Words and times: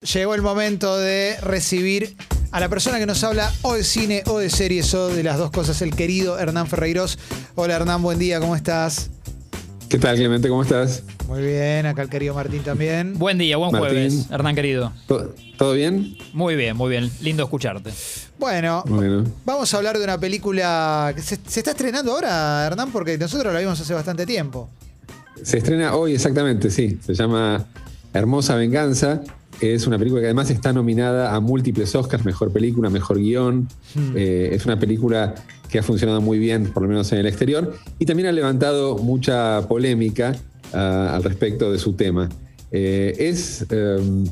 Llegó 0.00 0.34
el 0.34 0.40
momento 0.40 0.96
de 0.96 1.36
recibir 1.42 2.16
a 2.52 2.58
la 2.60 2.70
persona 2.70 2.98
que 2.98 3.04
nos 3.04 3.22
habla 3.22 3.52
o 3.60 3.74
de 3.74 3.84
cine 3.84 4.22
o 4.28 4.38
de 4.38 4.48
series 4.48 4.94
o 4.94 5.08
de 5.08 5.22
las 5.22 5.36
dos 5.36 5.50
cosas, 5.50 5.82
el 5.82 5.94
querido 5.94 6.38
Hernán 6.38 6.68
Ferreiros. 6.68 7.18
Hola 7.54 7.76
Hernán, 7.76 8.00
buen 8.00 8.18
día, 8.18 8.40
¿cómo 8.40 8.56
estás? 8.56 9.10
¿Qué 9.90 9.98
tal, 9.98 10.16
Clemente? 10.16 10.48
¿Cómo 10.48 10.62
estás? 10.62 11.02
Muy 11.28 11.42
bien, 11.42 11.84
acá 11.84 12.00
el 12.00 12.08
querido 12.08 12.32
Martín 12.32 12.62
también. 12.62 13.18
Buen 13.18 13.36
día, 13.36 13.58
buen 13.58 13.72
Martín. 13.72 13.88
jueves, 13.90 14.26
Hernán 14.30 14.54
querido. 14.54 14.90
¿Todo, 15.06 15.34
todo 15.58 15.74
bien? 15.74 16.16
Muy 16.32 16.56
bien, 16.56 16.78
muy 16.78 16.88
bien. 16.88 17.10
Lindo 17.20 17.42
escucharte. 17.44 17.90
Bueno, 18.38 18.82
Bueno. 18.86 19.24
vamos 19.44 19.74
a 19.74 19.76
hablar 19.76 19.98
de 19.98 20.04
una 20.04 20.18
película 20.18 21.12
que 21.14 21.20
se, 21.20 21.38
se 21.46 21.60
está 21.60 21.72
estrenando 21.72 22.12
ahora, 22.14 22.64
Hernán, 22.66 22.90
porque 22.90 23.18
nosotros 23.18 23.52
la 23.52 23.60
vimos 23.60 23.78
hace 23.78 23.92
bastante 23.92 24.24
tiempo. 24.24 24.70
Se 25.42 25.58
estrena 25.58 25.94
hoy 25.94 26.14
exactamente, 26.14 26.70
sí. 26.70 26.98
Se 27.04 27.12
llama 27.12 27.66
Hermosa 28.14 28.54
Venganza. 28.54 29.20
Es 29.60 29.86
una 29.86 29.98
película 29.98 30.20
que 30.20 30.26
además 30.26 30.50
está 30.50 30.72
nominada 30.72 31.34
a 31.34 31.40
múltiples 31.40 31.94
Oscars, 31.94 32.24
mejor 32.24 32.52
película, 32.52 32.88
mejor 32.88 33.18
guion. 33.18 33.68
Eh, 34.14 34.50
es 34.52 34.64
una 34.64 34.78
película 34.78 35.34
que 35.68 35.78
ha 35.78 35.82
funcionado 35.82 36.20
muy 36.20 36.38
bien, 36.38 36.72
por 36.72 36.82
lo 36.82 36.88
menos 36.88 37.12
en 37.12 37.18
el 37.18 37.26
exterior, 37.26 37.76
y 37.98 38.06
también 38.06 38.28
ha 38.28 38.32
levantado 38.32 38.98
mucha 38.98 39.66
polémica 39.68 40.34
ah, 40.72 41.14
al 41.14 41.22
respecto 41.22 41.70
de 41.70 41.78
su 41.78 41.92
tema. 41.92 42.28
Eh, 42.72 43.14
es, 43.18 43.66
em, 43.70 44.24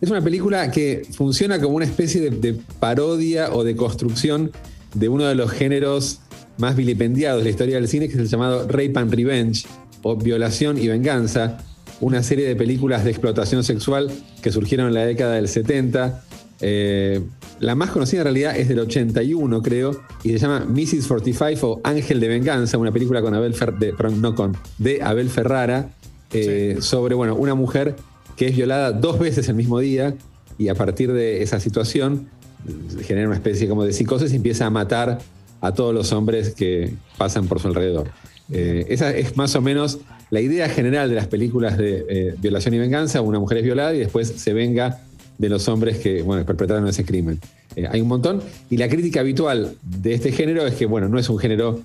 es 0.00 0.10
una 0.10 0.22
película 0.22 0.70
que 0.70 1.06
funciona 1.12 1.60
como 1.60 1.76
una 1.76 1.84
especie 1.84 2.20
de, 2.20 2.30
de 2.30 2.58
parodia 2.80 3.52
o 3.52 3.64
de 3.64 3.76
construcción 3.76 4.50
de 4.94 5.08
uno 5.08 5.24
de 5.24 5.34
los 5.34 5.50
géneros 5.50 6.20
más 6.58 6.74
vilipendiados 6.74 7.40
de 7.40 7.44
la 7.44 7.50
historia 7.50 7.74
del 7.76 7.88
cine, 7.88 8.08
que 8.08 8.14
es 8.14 8.20
el 8.20 8.28
llamado 8.28 8.66
Rape 8.66 8.92
and 8.96 9.12
Revenge, 9.12 9.66
o 10.02 10.16
Violación 10.16 10.78
y 10.78 10.88
Venganza, 10.88 11.58
una 12.00 12.22
serie 12.22 12.46
de 12.46 12.56
películas 12.56 13.04
de 13.04 13.10
explotación 13.10 13.64
sexual 13.64 14.10
que 14.42 14.52
surgieron 14.52 14.88
en 14.88 14.94
la 14.94 15.04
década 15.06 15.34
del 15.34 15.48
70. 15.48 16.22
Eh, 16.60 17.20
la 17.60 17.74
más 17.74 17.90
conocida 17.90 18.20
en 18.20 18.24
realidad 18.24 18.56
es 18.56 18.68
del 18.68 18.80
81, 18.80 19.62
creo, 19.62 20.00
y 20.22 20.30
se 20.30 20.38
llama 20.38 20.66
Mrs. 20.68 21.06
45 21.06 21.70
o 21.70 21.80
Ángel 21.84 22.20
de 22.20 22.28
Venganza, 22.28 22.76
una 22.78 22.92
película 22.92 23.22
con 23.22 23.34
Abel 23.34 23.54
Fer- 23.54 23.78
de, 23.78 23.92
perdón, 23.92 24.20
no 24.20 24.34
con, 24.34 24.56
de 24.78 25.02
Abel 25.02 25.30
Ferrara, 25.30 25.90
eh, 26.32 26.78
sobre 26.80 27.14
bueno, 27.14 27.34
una 27.34 27.54
mujer 27.54 27.94
que 28.36 28.48
es 28.48 28.56
violada 28.56 28.92
dos 28.92 29.18
veces 29.18 29.48
el 29.48 29.54
mismo 29.54 29.78
día 29.78 30.14
y 30.58 30.68
a 30.68 30.74
partir 30.74 31.12
de 31.12 31.42
esa 31.42 31.60
situación 31.60 32.28
eh, 32.68 33.02
genera 33.04 33.26
una 33.28 33.36
especie 33.36 33.68
como 33.68 33.84
de 33.84 33.92
psicosis 33.92 34.32
y 34.32 34.36
empieza 34.36 34.66
a 34.66 34.70
matar 34.70 35.18
a 35.62 35.72
todos 35.72 35.94
los 35.94 36.12
hombres 36.12 36.54
que 36.54 36.92
pasan 37.16 37.46
por 37.48 37.60
su 37.60 37.68
alrededor. 37.68 38.08
Eh, 38.52 38.86
esa 38.88 39.10
es 39.10 39.36
más 39.36 39.54
o 39.56 39.60
menos 39.60 39.98
la 40.30 40.40
idea 40.40 40.68
general 40.68 41.08
de 41.08 41.16
las 41.16 41.26
películas 41.26 41.76
de 41.78 42.04
eh, 42.08 42.34
violación 42.38 42.74
y 42.74 42.78
venganza. 42.78 43.20
Una 43.20 43.38
mujer 43.38 43.58
es 43.58 43.64
violada 43.64 43.94
y 43.94 43.98
después 43.98 44.28
se 44.28 44.52
venga 44.52 45.00
de 45.38 45.48
los 45.48 45.68
hombres 45.68 45.98
que 45.98 46.22
bueno, 46.22 46.44
perpetraron 46.44 46.86
ese 46.88 47.04
crimen. 47.04 47.40
Eh, 47.74 47.86
hay 47.90 48.00
un 48.00 48.08
montón. 48.08 48.42
Y 48.70 48.76
la 48.76 48.88
crítica 48.88 49.20
habitual 49.20 49.76
de 49.82 50.14
este 50.14 50.32
género 50.32 50.66
es 50.66 50.74
que 50.74 50.86
bueno, 50.86 51.08
no 51.08 51.18
es 51.18 51.28
un 51.28 51.38
género 51.38 51.80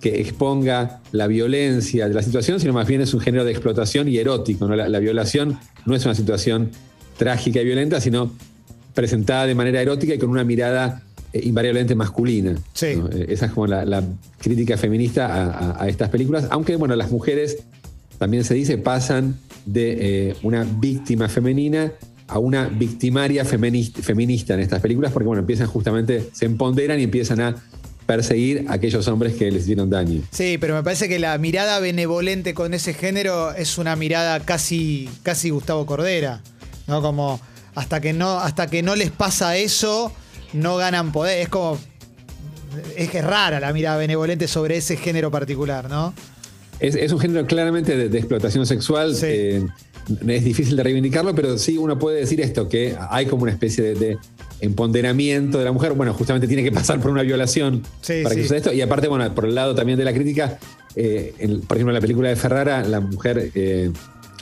que 0.00 0.20
exponga 0.20 1.00
la 1.12 1.26
violencia 1.26 2.08
de 2.08 2.14
la 2.14 2.22
situación, 2.22 2.58
sino 2.58 2.72
más 2.72 2.88
bien 2.88 3.02
es 3.02 3.12
un 3.12 3.20
género 3.20 3.44
de 3.44 3.50
explotación 3.50 4.08
y 4.08 4.16
erótico. 4.16 4.66
¿no? 4.66 4.74
La, 4.74 4.88
la 4.88 4.98
violación 4.98 5.58
no 5.84 5.94
es 5.94 6.04
una 6.04 6.14
situación 6.14 6.70
trágica 7.18 7.60
y 7.60 7.64
violenta, 7.66 8.00
sino 8.00 8.32
presentada 8.94 9.46
de 9.46 9.54
manera 9.54 9.80
erótica 9.80 10.14
y 10.14 10.18
con 10.18 10.30
una 10.30 10.42
mirada 10.42 11.02
invariablemente 11.32 11.94
masculina. 11.94 12.54
Sí. 12.72 12.96
¿no? 12.96 13.08
Eh, 13.08 13.26
Esa 13.28 13.46
es 13.46 13.52
como 13.52 13.66
la, 13.66 13.84
la 13.84 14.02
crítica 14.40 14.76
feminista 14.76 15.26
a, 15.26 15.50
a- 15.78 15.84
a 15.84 15.88
estas 15.88 16.08
películas, 16.08 16.46
aunque 16.50 16.76
bueno, 16.76 16.96
las 16.96 17.10
mujeres, 17.10 17.58
también 18.18 18.44
se 18.44 18.54
dice, 18.54 18.78
pasan 18.78 19.38
de 19.66 20.30
eh, 20.30 20.36
una 20.42 20.64
víctima 20.64 21.28
femenina 21.28 21.92
a 22.28 22.38
una 22.38 22.68
victimaria 22.68 23.44
feminista, 23.44 24.02
feminista 24.02 24.54
en 24.54 24.60
estas 24.60 24.80
películas, 24.80 25.12
porque 25.12 25.26
bueno, 25.26 25.40
empiezan 25.40 25.66
justamente, 25.66 26.28
se 26.32 26.46
empoderan 26.46 27.00
y 27.00 27.04
empiezan 27.04 27.40
a 27.40 27.56
perseguir 28.06 28.66
a 28.68 28.74
aquellos 28.74 29.06
hombres 29.08 29.34
que 29.34 29.50
les 29.50 29.62
hicieron 29.62 29.88
daño. 29.90 30.22
Sí, 30.32 30.56
pero 30.60 30.74
me 30.74 30.82
parece 30.82 31.08
que 31.08 31.18
la 31.18 31.36
mirada 31.38 31.78
benevolente 31.80 32.54
con 32.54 32.74
ese 32.74 32.92
género 32.94 33.52
es 33.54 33.78
una 33.78 33.94
mirada 33.96 34.40
casi, 34.40 35.08
casi 35.22 35.50
Gustavo 35.50 35.86
Cordera, 35.86 36.40
¿no? 36.88 37.02
Como 37.02 37.40
hasta 37.74 38.00
que 38.00 38.12
no, 38.12 38.38
hasta 38.40 38.66
que 38.68 38.82
no 38.82 38.96
les 38.96 39.10
pasa 39.10 39.56
eso, 39.56 40.12
no 40.52 40.76
ganan 40.76 41.12
poder. 41.12 41.40
Es 41.42 41.48
como. 41.48 41.78
Es 42.96 43.10
que 43.10 43.18
es 43.18 43.24
rara 43.24 43.58
la 43.58 43.72
mirada 43.72 43.96
benevolente 43.96 44.46
sobre 44.46 44.76
ese 44.76 44.96
género 44.96 45.30
particular, 45.30 45.90
¿no? 45.90 46.14
Es, 46.78 46.94
es 46.94 47.12
un 47.12 47.18
género 47.18 47.44
claramente 47.46 47.96
de, 47.96 48.08
de 48.08 48.18
explotación 48.18 48.64
sexual. 48.66 49.14
Sí. 49.14 49.26
eh, 49.28 49.66
es 50.26 50.44
difícil 50.44 50.76
de 50.76 50.82
reivindicarlo, 50.82 51.34
pero 51.34 51.58
sí 51.58 51.76
uno 51.78 51.98
puede 51.98 52.20
decir 52.20 52.40
esto, 52.40 52.68
que 52.68 52.96
hay 53.10 53.26
como 53.26 53.42
una 53.42 53.52
especie 53.52 53.82
de, 53.84 53.94
de 53.94 54.18
empoderamiento 54.60 55.58
de 55.58 55.64
la 55.64 55.72
mujer. 55.72 55.92
Bueno, 55.94 56.14
justamente 56.14 56.46
tiene 56.46 56.62
que 56.62 56.72
pasar 56.72 57.00
por 57.00 57.10
una 57.10 57.22
violación 57.22 57.82
Sí, 58.00 58.20
para 58.22 58.34
que 58.34 58.42
sí. 58.42 58.48
suceda 58.48 58.58
esto. 58.58 58.72
Y 58.72 58.80
aparte, 58.80 59.08
bueno, 59.08 59.32
por 59.34 59.44
el 59.46 59.54
lado 59.54 59.74
también 59.74 59.98
de 59.98 60.04
la 60.04 60.12
crítica, 60.12 60.58
eh, 60.96 61.34
en- 61.38 61.60
por 61.62 61.76
ejemplo, 61.76 61.90
en 61.90 61.94
la 61.94 62.00
película 62.00 62.28
de 62.28 62.36
Ferrara, 62.36 62.82
la 62.84 63.00
mujer, 63.00 63.50
eh, 63.54 63.90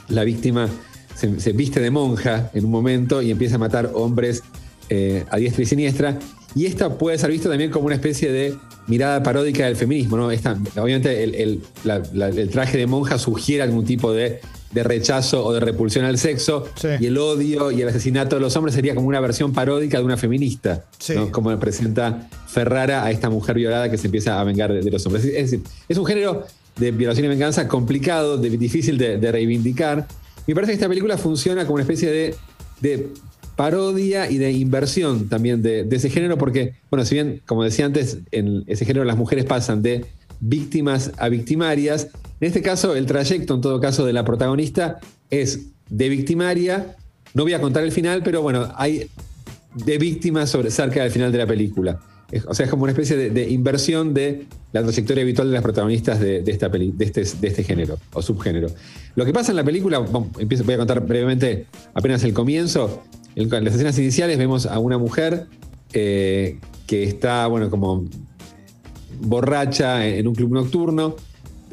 la 0.07 0.23
víctima, 0.23 0.69
se, 1.15 1.39
se 1.39 1.51
viste 1.51 1.79
de 1.79 1.91
monja 1.91 2.49
en 2.53 2.65
un 2.65 2.71
momento 2.71 3.21
y 3.21 3.31
empieza 3.31 3.55
a 3.55 3.59
matar 3.59 3.91
hombres 3.93 4.43
eh, 4.89 5.25
a 5.29 5.37
diestra 5.37 5.63
y 5.63 5.65
siniestra. 5.65 6.17
Y 6.55 6.65
esta 6.65 6.97
puede 6.97 7.17
ser 7.17 7.29
visto 7.31 7.47
también 7.49 7.69
como 7.71 7.85
una 7.85 7.95
especie 7.95 8.31
de 8.31 8.55
mirada 8.87 9.21
paródica 9.21 9.65
del 9.65 9.75
feminismo, 9.75 10.17
¿no? 10.17 10.31
Esta, 10.31 10.57
obviamente 10.81 11.23
el, 11.23 11.35
el- 11.35 11.61
la- 11.83 12.01
la- 12.13 12.29
el 12.29 12.49
traje 12.49 12.77
de 12.77 12.87
monja 12.87 13.19
sugiere 13.19 13.61
algún 13.61 13.85
tipo 13.85 14.11
de, 14.11 14.39
de 14.71 14.83
rechazo 14.83 15.45
o 15.45 15.53
de 15.53 15.59
repulsión 15.59 16.05
al 16.05 16.17
sexo 16.17 16.65
Sí. 16.75 16.87
y 16.99 17.05
el 17.05 17.17
odio 17.19 17.69
y 17.71 17.81
el 17.83 17.87
asesinato 17.89 18.35
de 18.37 18.41
los 18.41 18.55
hombres 18.55 18.73
sería 18.73 18.95
como 18.95 19.07
una 19.07 19.19
versión 19.19 19.53
paródica 19.53 19.99
de 19.99 20.03
una 20.05 20.17
feminista, 20.17 20.85
Sí. 20.97 21.13
¿no? 21.15 21.31
como 21.31 21.55
presenta 21.59 22.27
Ferrara 22.47 23.03
a 23.05 23.11
esta 23.11 23.29
mujer 23.29 23.55
violada 23.57 23.91
que 23.91 23.97
se 23.99 24.07
empieza 24.07 24.39
a 24.41 24.43
vengar 24.43 24.73
de, 24.73 24.81
de 24.81 24.89
los 24.89 25.05
hombres. 25.05 25.25
Es 25.25 25.51
decir, 25.51 25.61
es 25.87 25.97
un 25.99 26.05
género 26.07 26.45
de 26.77 26.89
violación 26.91 27.25
y 27.25 27.29
venganza 27.29 27.67
complicado, 27.67 28.37
de- 28.37 28.49
difícil 28.57 28.97
de, 28.97 29.17
de 29.19 29.31
reivindicar. 29.31 30.07
Me 30.47 30.55
parece 30.55 30.71
que 30.71 30.75
esta 30.75 30.87
película 30.89 31.15
funciona 31.15 31.61
como 31.65 31.75
una 31.75 31.83
especie 31.83 32.09
de, 32.09 32.35
de 32.81 33.09
parodia 33.59 34.31
y 34.31 34.37
de 34.37 34.53
inversión 34.53 35.27
también 35.27 35.61
de, 35.61 35.85
ese 35.91 36.09
género, 36.09 36.37
porque, 36.37 36.75
bueno, 36.89 37.03
si 37.03 37.15
bien, 37.15 37.41
como 37.45 37.65
decía 37.65 37.85
antes, 37.85 38.19
en 38.31 38.63
ese 38.67 38.85
género 38.85 39.03
las 39.03 39.17
mujeres 39.17 39.43
pasan 39.43 39.81
de 39.81 40.05
víctimas 40.39 41.11
a 41.17 41.27
victimarias, 41.27 42.07
en 42.39 42.47
este 42.47 42.61
caso 42.61 42.95
el 42.95 43.05
trayecto, 43.05 43.55
en 43.55 43.59
todo 43.59 43.81
caso, 43.81 44.05
de 44.05 44.13
la 44.13 44.23
protagonista 44.23 45.01
es 45.29 45.71
de 45.89 46.07
victimaria, 46.07 46.95
no 47.33 47.43
voy 47.43 47.51
a 47.51 47.59
contar 47.59 47.83
el 47.83 47.91
final, 47.91 48.23
pero 48.23 48.41
bueno, 48.41 48.71
hay 48.77 49.09
de 49.75 49.97
víctimas 49.97 50.49
sobre, 50.49 50.71
cerca 50.71 51.03
del 51.03 51.11
final 51.11 51.29
de 51.33 51.39
la 51.39 51.45
película. 51.45 51.99
O 52.47 52.53
sea, 52.53 52.63
es 52.63 52.69
como 52.69 52.83
una 52.83 52.93
especie 52.93 53.17
de, 53.17 53.49
inversión 53.49 54.13
de 54.13 54.45
la 54.71 54.83
trayectoria 54.83 55.23
habitual 55.23 55.49
de 55.49 55.53
las 55.53 55.63
protagonistas 55.63 56.21
de, 56.21 56.43
esta 56.47 56.71
peli- 56.71 56.93
de, 56.95 57.05
este, 57.05 57.25
de 57.41 57.47
este 57.49 57.63
género 57.63 57.97
o 58.13 58.21
subgénero. 58.21 58.69
Lo 59.15 59.25
que 59.25 59.33
pasa 59.33 59.51
en 59.51 59.57
la 59.57 59.65
película, 59.65 59.99
voy 59.99 60.73
a 60.73 60.77
contar 60.77 61.05
brevemente 61.05 61.65
apenas 61.93 62.23
el 62.23 62.31
comienzo. 62.31 63.03
En 63.35 63.49
las 63.63 63.73
escenas 63.73 63.97
iniciales 63.99 64.37
vemos 64.37 64.65
a 64.65 64.79
una 64.79 64.97
mujer 64.97 65.47
eh, 65.93 66.59
que 66.87 67.03
está, 67.03 67.47
bueno, 67.47 67.69
como 67.69 68.05
borracha 69.21 70.05
en 70.05 70.27
un 70.27 70.35
club 70.35 70.51
nocturno. 70.51 71.15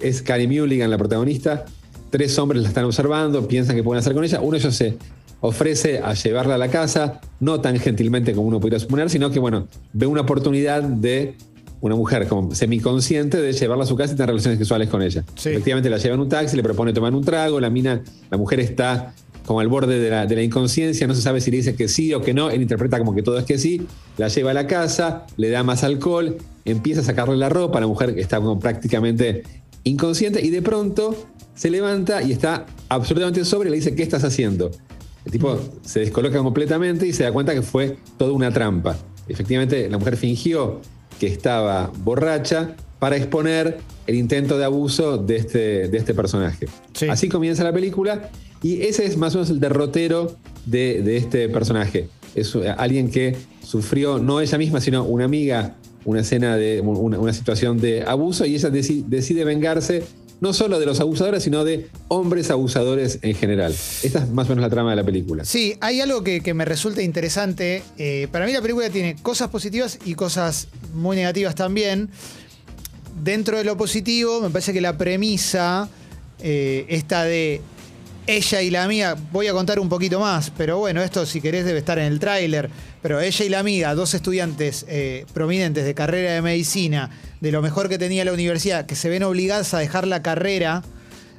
Es 0.01 0.23
Carey 0.23 0.47
Mulligan 0.47 0.91
la 0.91 0.99
protagonista. 0.99 1.65
Tres 2.11 2.39
hombres 2.39 2.63
la 2.63 2.69
están 2.69 2.85
observando, 2.85 3.49
piensan 3.49 3.77
que 3.77 3.83
pueden 3.83 4.01
hacer 4.01 4.15
con 4.15 4.25
ella. 4.25 4.41
Uno 4.41 4.53
de 4.53 4.59
ellos 4.59 4.77
se 4.77 4.97
ofrece 5.41 5.99
a 5.99 6.15
llevarla 6.15 6.55
a 6.55 6.59
la 6.59 6.69
casa, 6.69 7.21
no 7.41 7.61
tan 7.61 7.79
gentilmente 7.79 8.33
como 8.33 8.49
uno 8.49 8.61
pudiera 8.61 8.79
suponer, 8.79 9.11
sino 9.11 9.31
que, 9.31 9.39
bueno, 9.39 9.69
ve 9.93 10.07
una 10.07 10.23
oportunidad 10.23 10.83
de 10.83 11.35
una 11.81 11.95
mujer 11.95 12.27
como 12.27 12.55
semiconsciente 12.55 13.41
de 13.41 13.53
llevarla 13.53 13.85
a 13.85 13.87
su 13.87 13.97
casa 13.97 14.15
y 14.15 14.17
tener 14.17 14.31
relaciones 14.31 14.59
sexuales 14.59 14.89
con 14.89 15.03
ella. 15.03 15.25
Sí. 15.35 15.51
Efectivamente 15.51 15.91
la 15.91 15.99
lleva 15.99 16.15
en 16.15 16.21
un 16.21 16.29
taxi, 16.29 16.57
le 16.57 16.63
propone 16.63 16.93
tomar 16.93 17.15
un 17.15 17.25
trago, 17.25 17.61
la 17.61 17.71
mina, 17.71 18.03
la 18.31 18.39
mujer 18.39 18.61
está 18.61 19.15
como 19.47 19.61
al 19.61 19.69
borde 19.69 20.01
de 20.01 20.11
la, 20.11 20.27
de 20.27 20.35
la 20.35 20.43
inconsciencia, 20.43 21.07
no 21.07 21.15
se 21.15 21.23
sabe 21.23 21.41
si 21.41 21.51
le 21.53 21.59
dice 21.59 21.77
que 21.77 21.89
sí 21.89 22.13
o 22.13 22.21
que 22.21 22.35
no, 22.35 22.51
él 22.51 22.61
interpreta 22.61 22.99
como 22.99 23.15
que 23.15 23.23
todo 23.23 23.39
es 23.39 23.45
que 23.45 23.59
sí, 23.59 23.87
la 24.19 24.29
lleva 24.29 24.51
a 24.51 24.55
la 24.55 24.67
casa, 24.67 25.25
le 25.37 25.49
da 25.51 25.63
más 25.63 25.85
alcohol, 25.85 26.37
empieza 26.65 27.01
a 27.01 27.05
sacarle 27.05 27.37
la 27.37 27.49
ropa, 27.49 27.81
la 27.81 27.87
mujer 27.87 28.19
está 28.19 28.39
como 28.39 28.59
prácticamente 28.59 29.45
inconsciente 29.85 30.45
y 30.45 30.51
de 30.51 30.63
pronto 30.63 31.17
se 31.55 31.71
levanta 31.71 32.23
y 32.23 32.33
está 32.33 32.67
absolutamente 32.89 33.45
sobre 33.45 33.69
y 33.69 33.71
le 33.71 33.77
dice, 33.77 33.95
¿qué 33.95 34.03
estás 34.03 34.25
haciendo? 34.25 34.73
El 35.25 35.33
tipo 35.33 35.59
se 35.83 36.01
descoloca 36.01 36.39
completamente 36.39 37.07
y 37.07 37.13
se 37.13 37.23
da 37.23 37.33
cuenta 37.33 37.55
que 37.55 37.63
fue 37.63 37.99
toda 38.19 38.33
una 38.33 38.53
trampa. 38.53 38.97
Efectivamente, 39.29 39.89
la 39.89 39.99
mujer 39.99 40.17
fingió 40.17 40.81
que 41.19 41.29
estaba 41.29 41.91
borracha 42.03 42.77
para 42.99 43.17
exponer 43.17 43.79
el 44.07 44.15
intento 44.15 44.57
de 44.59 44.65
abuso 44.65 45.19
de 45.19 45.37
este, 45.37 45.89
de 45.89 45.99
este 45.99 46.15
personaje. 46.15 46.67
Sí. 46.95 47.09
Así 47.09 47.29
comienza 47.29 47.63
la 47.65 47.73
película 47.73 48.31
y 48.63 48.83
ese 48.83 49.05
es 49.05 49.17
más 49.17 49.35
o 49.35 49.39
menos 49.39 49.51
el 49.51 49.61
derrotero 49.61 50.37
de, 50.65 51.03
de 51.03 51.17
este 51.17 51.49
personaje. 51.49 52.09
Es 52.35 52.55
alguien 52.79 53.11
que 53.11 53.37
sufrió, 53.63 54.19
no 54.19 54.41
ella 54.41 54.59
misma, 54.59 54.81
sino 54.81 55.05
una 55.05 55.25
amiga, 55.25 55.75
una 56.05 56.21
escena 56.21 56.57
de 56.57 56.81
una, 56.81 57.19
una 57.19 57.33
situación 57.33 57.81
de 57.81 58.03
abuso 58.03 58.45
y 58.47 58.55
ella 58.55 58.71
deci- 58.71 59.05
decide 59.07 59.45
vengarse 59.45 60.05
no 60.39 60.53
solo 60.53 60.79
de 60.79 60.85
los 60.85 61.01
abusadores, 61.01 61.43
sino 61.43 61.65
de 61.65 61.89
hombres 62.09 62.51
abusadores 62.51 63.19
en 63.23 63.35
general. 63.35 63.73
Esta 64.03 64.23
es 64.23 64.31
más 64.31 64.47
o 64.47 64.51
menos 64.51 64.63
la 64.63 64.69
trama 64.71 64.91
de 64.91 64.97
la 64.97 65.05
película. 65.05 65.47
Sí, 65.47 65.77
hay 65.81 66.03
algo 66.03 66.23
que, 66.23 66.43
que 66.43 66.53
me 66.53 66.67
resulta 66.67 67.01
interesante. 67.01 67.83
Eh, 67.97 68.29
para 68.31 68.45
mí 68.45 68.53
la 68.53 68.61
película 68.61 68.91
tiene 68.91 69.17
cosas 69.23 69.49
positivas 69.49 69.99
y 70.05 70.15
cosas 70.15 70.69
muy 70.95 71.17
negativas 71.17 71.55
también. 71.55 72.11
Dentro 73.23 73.57
de 73.59 73.65
lo 73.65 73.77
positivo, 73.77 74.41
me 74.41 74.51
parece 74.51 74.73
que 74.73 74.81
la 74.81 74.97
premisa, 74.97 75.89
eh, 76.41 76.85
esta 76.89 77.25
de 77.25 77.61
ella 78.27 78.63
y 78.63 78.71
la 78.71 78.83
amiga, 78.83 79.17
voy 79.33 79.47
a 79.47 79.53
contar 79.53 79.79
un 79.79 79.89
poquito 79.89 80.19
más, 80.21 80.51
pero 80.57 80.79
bueno, 80.79 81.03
esto 81.03 81.25
si 81.27 81.41
querés 81.41 81.65
debe 81.65 81.79
estar 81.79 81.99
en 81.99 82.07
el 82.07 82.19
tráiler, 82.19 82.69
pero 83.01 83.21
ella 83.21 83.45
y 83.45 83.49
la 83.49 83.61
amiga, 83.61 83.95
dos 83.95 84.15
estudiantes 84.15 84.85
eh, 84.89 85.25
prominentes 85.33 85.85
de 85.85 85.95
carrera 85.95 86.33
de 86.33 86.43
medicina, 86.43 87.11
de 87.41 87.53
lo 87.53 87.63
mejor 87.63 87.89
que 87.89 87.99
tenía 87.99 88.25
la 88.25 88.33
universidad, 88.33 88.87
que 88.87 88.97
se 88.97 89.09
ven 89.09 89.23
obligadas 89.23 89.73
a 89.75 89.79
dejar 89.79 90.07
la 90.07 90.23
carrera 90.23 90.83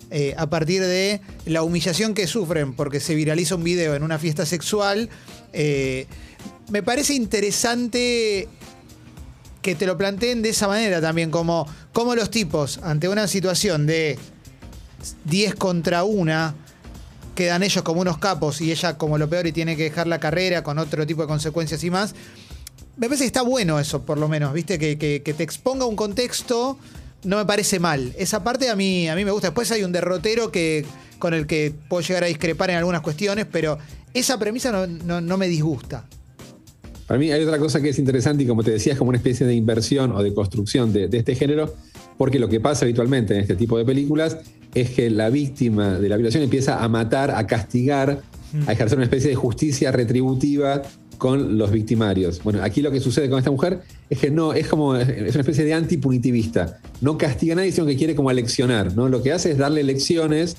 eh, 0.10 0.34
a 0.38 0.50
partir 0.50 0.82
de 0.82 1.20
la 1.46 1.64
humillación 1.64 2.14
que 2.14 2.28
sufren 2.28 2.74
porque 2.74 3.02
se 3.02 3.14
viraliza 3.16 3.56
un 3.56 3.64
video 3.66 3.94
en 3.94 4.04
una 4.04 4.18
fiesta 4.18 4.46
sexual, 4.46 5.10
eh, 5.52 6.08
me 6.70 6.84
parece 6.84 7.14
interesante 7.14 8.48
que 9.62 9.76
te 9.76 9.86
lo 9.86 9.98
planteen 9.98 10.42
de 10.42 10.50
esa 10.50 10.68
manera 10.68 11.02
también, 11.02 11.32
como, 11.32 11.68
como 11.94 12.16
los 12.16 12.30
tipos, 12.32 12.80
ante 12.84 13.10
una 13.10 13.28
situación 13.28 13.86
de 13.86 14.18
10 15.26 15.56
contra 15.56 16.04
1, 16.04 16.54
quedan 17.36 17.64
ellos 17.64 17.84
como 17.84 18.02
unos 18.02 18.18
capos 18.18 18.62
y 18.62 18.72
ella 18.72 18.98
como 18.98 19.18
lo 19.18 19.30
peor 19.30 19.46
y 19.48 19.52
tiene 19.52 19.76
que 19.76 19.84
dejar 19.84 20.08
la 20.08 20.20
carrera 20.20 20.64
con 20.64 20.80
otro 20.80 21.06
tipo 21.06 21.22
de 21.22 21.28
consecuencias 21.28 21.84
y 21.84 21.90
más. 21.92 22.16
Me 22.98 23.08
parece 23.08 23.24
que 23.26 23.28
está 23.28 23.42
bueno 23.44 23.80
eso, 23.80 24.02
por 24.04 24.18
lo 24.18 24.28
menos, 24.28 24.54
¿viste? 24.54 24.80
Que, 24.80 24.98
que- 24.98 25.22
que 25.22 25.34
te 25.34 25.44
exponga 25.44 25.86
un 25.86 25.96
contexto 25.96 26.78
no 27.24 27.38
me 27.38 27.46
parece 27.46 27.80
mal. 27.80 28.14
Esa 28.18 28.44
parte 28.44 28.70
a 28.70 28.76
mí, 28.76 29.08
a 29.10 29.16
mí 29.16 29.26
me 29.26 29.32
gusta. 29.32 29.48
Después 29.50 29.70
hay 29.72 29.84
un 29.84 29.92
derrotero 29.92 30.52
que, 30.52 30.86
con 31.20 31.34
el 31.34 31.46
que 31.46 31.74
puedo 31.90 32.02
llegar 32.02 32.24
a 32.24 32.28
discrepar 32.28 32.70
en 32.72 32.78
algunas 32.78 33.02
cuestiones, 33.02 33.46
pero 33.52 33.78
esa 34.14 34.40
premisa 34.40 34.72
no, 34.72 34.88
no- 34.88 35.22
no 35.22 35.38
me 35.38 35.48
disgusta. 35.48 36.06
Para 37.08 37.20
mí 37.20 37.32
hay 37.32 37.42
otra 37.42 37.58
cosa 37.58 37.82
que 37.82 37.90
es 37.90 38.00
interesante 38.00 38.44
y 38.44 38.48
como 38.48 38.64
te 38.64 38.72
decía 38.72 38.94
es 38.94 39.00
como 39.00 39.10
una 39.10 39.18
especie 39.18 39.48
de 39.48 39.56
inversión 39.56 40.12
o 40.12 40.22
de 40.22 40.34
construcción 40.34 40.92
de, 40.92 41.10
este 41.12 41.36
género, 41.36 41.74
porque 42.18 42.38
lo 42.38 42.50
que 42.50 42.60
pasa 42.60 42.86
habitualmente 42.86 43.34
en 43.34 43.42
este 43.42 43.56
tipo 43.56 43.78
de 43.78 43.86
películas 43.86 44.38
es 44.76 44.90
que 44.90 45.10
la 45.10 45.30
víctima 45.30 46.00
de 46.00 46.10
la 46.10 46.18
violación 46.18 46.44
empieza 46.44 46.84
a 46.84 46.88
matar, 46.90 47.32
a 47.32 47.48
castigar, 47.48 48.22
a 48.68 48.74
ejercer 48.74 48.98
una 48.98 49.06
especie 49.06 49.30
de 49.30 49.36
justicia 49.36 49.92
retributiva 49.92 50.82
con 51.18 51.58
los 51.58 51.72
victimarios. 51.72 52.44
Bueno, 52.44 52.62
aquí 52.62 52.82
lo 52.82 52.92
que 52.92 53.00
sucede 53.00 53.30
con 53.30 53.40
esta 53.40 53.52
mujer 53.52 53.82
es 54.10 54.20
que 54.20 54.30
no, 54.30 54.54
es 54.54 54.68
como, 54.68 54.96
es 54.96 55.08
una 55.08 55.42
especie 55.42 55.64
de 55.64 55.74
antipunitivista. 55.74 56.80
No 57.02 57.18
castiga 57.18 57.54
a 57.54 57.56
nadie, 57.56 57.72
sino 57.72 57.88
que 57.88 57.96
quiere 57.96 58.16
como 58.16 58.30
aleccionar, 58.30 58.96
¿no? 58.96 59.08
Lo 59.08 59.24
que 59.24 59.32
hace 59.32 59.52
es 59.52 59.58
darle 59.58 59.84
lecciones 59.84 60.58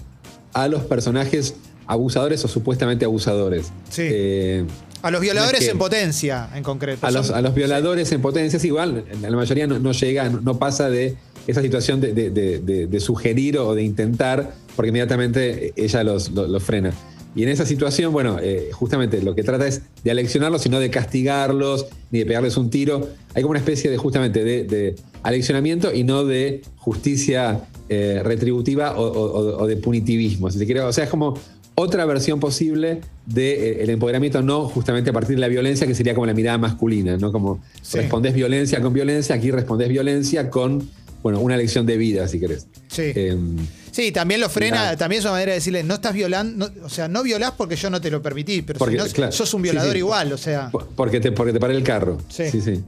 a 0.54 0.66
los 0.68 0.82
personajes 0.82 1.54
abusadores 1.88 2.44
o 2.44 2.48
supuestamente 2.48 3.04
abusadores. 3.04 3.72
Sí. 3.90 4.02
Eh, 4.04 4.64
A 5.02 5.10
los 5.10 5.20
violadores 5.20 5.52
No 5.54 5.58
es 5.58 5.64
que- 5.66 5.72
en 5.72 5.78
potencia, 5.78 6.48
en 6.54 6.62
concreto. 6.62 7.06
a 7.06 7.10
los, 7.10 7.30
a 7.30 7.40
los 7.40 7.54
violadores 7.54 8.10
en 8.12 8.20
potencias 8.20 8.64
igual, 8.64 9.04
la 9.20 9.30
mayoría 9.30 9.66
no, 9.66 9.78
no 9.78 9.92
llega, 9.92 10.28
no, 10.28 10.40
no 10.40 10.58
pasa 10.58 10.88
de 10.90 11.16
esa 11.46 11.62
situación 11.62 12.00
de, 12.00 12.12
de- 12.12 12.30
de- 12.30 12.58
de- 12.58 12.86
de 12.86 13.00
sugerir 13.00 13.58
o 13.58 13.74
de 13.74 13.82
intentar, 13.82 14.52
porque 14.76 14.88
inmediatamente 14.90 15.72
ella 15.76 16.04
los, 16.04 16.30
los- 16.30 16.48
los 16.50 16.62
frena. 16.62 16.92
Y 17.34 17.42
en 17.44 17.50
esa 17.50 17.64
situación, 17.66 18.12
bueno, 18.12 18.38
eh, 18.42 18.70
justamente 18.72 19.22
lo 19.22 19.34
que 19.34 19.42
trata 19.44 19.66
es 19.68 19.82
de 20.02 20.10
aleccionarlos 20.10 20.66
y 20.66 20.70
no 20.70 20.80
de 20.80 20.90
castigarlos 20.90 21.86
ni 22.10 22.18
de 22.20 22.26
pegarles 22.26 22.56
un 22.56 22.68
tiro. 22.68 23.08
Hay 23.34 23.42
como 23.42 23.50
una 23.50 23.60
especie 23.60 23.90
de 23.90 23.96
justamente 23.96 24.42
de, 24.44 24.64
de 24.64 24.96
aleccionamiento 25.22 25.94
y 25.94 26.04
no 26.04 26.24
de 26.24 26.62
justicia 26.76 27.60
eh, 27.90 28.20
retributiva 28.24 28.98
o, 28.98 29.02
o- 29.04 29.62
o 29.62 29.66
de 29.66 29.76
punitivismo, 29.76 30.50
si 30.50 30.58
quiere. 30.66 30.80
O 30.80 30.92
sea, 30.92 31.04
es 31.04 31.10
como 31.10 31.38
otra 31.80 32.04
versión 32.04 32.40
posible 32.40 33.00
del 33.26 33.88
empoderamiento, 33.90 34.42
no 34.42 34.68
justamente 34.68 35.10
a 35.10 35.12
partir 35.12 35.36
de 35.36 35.40
la 35.40 35.48
violencia, 35.48 35.86
que 35.86 35.94
sería 35.94 36.14
como 36.14 36.26
la 36.26 36.34
mirada 36.34 36.58
masculina, 36.58 37.16
¿no? 37.16 37.30
Como 37.32 37.60
Sí. 37.82 37.98
respondés 37.98 38.34
violencia 38.34 38.80
con 38.80 38.92
violencia, 38.92 39.34
aquí 39.36 39.50
respondés 39.50 39.88
violencia 39.88 40.50
con, 40.50 40.88
bueno, 41.22 41.40
una 41.40 41.56
lección 41.56 41.86
de 41.86 41.96
vida, 41.96 42.26
si 42.28 42.40
querés. 42.40 42.66
Sí. 42.88 43.12
Em, 43.14 43.56
Sí, 43.90 44.12
también 44.12 44.40
lo 44.40 44.48
frena, 44.48 44.96
también 44.96 45.18
es 45.20 45.24
una 45.24 45.32
manera 45.32 45.50
de 45.52 45.56
decirle, 45.58 45.82
no 45.82 45.94
estás 45.94 46.12
violando, 46.14 46.68
no- 46.68 46.86
o 46.86 46.88
sea, 46.88 47.08
no 47.08 47.22
violás 47.24 47.52
porque 47.56 47.74
yo 47.74 47.90
no 47.90 48.00
te 48.00 48.10
lo 48.10 48.22
permití, 48.22 48.62
pero 48.62 48.78
Porque, 48.78 48.96
si 48.96 49.04
no, 49.04 49.12
claro, 49.12 49.32
sos 49.32 49.52
un 49.54 49.62
violador 49.62 49.92
sí. 49.92 49.98
igual, 49.98 50.32
o 50.32 50.38
sea. 50.38 50.70
po- 50.70 50.86
porque, 50.94 51.18
te, 51.20 51.32
porque 51.32 51.52
te 51.52 51.58
paré 51.58 51.74
el 51.74 51.82
carro. 51.82 52.18
Sí. 52.28 52.44
Sí, 52.50 52.60
sí. 52.60 52.80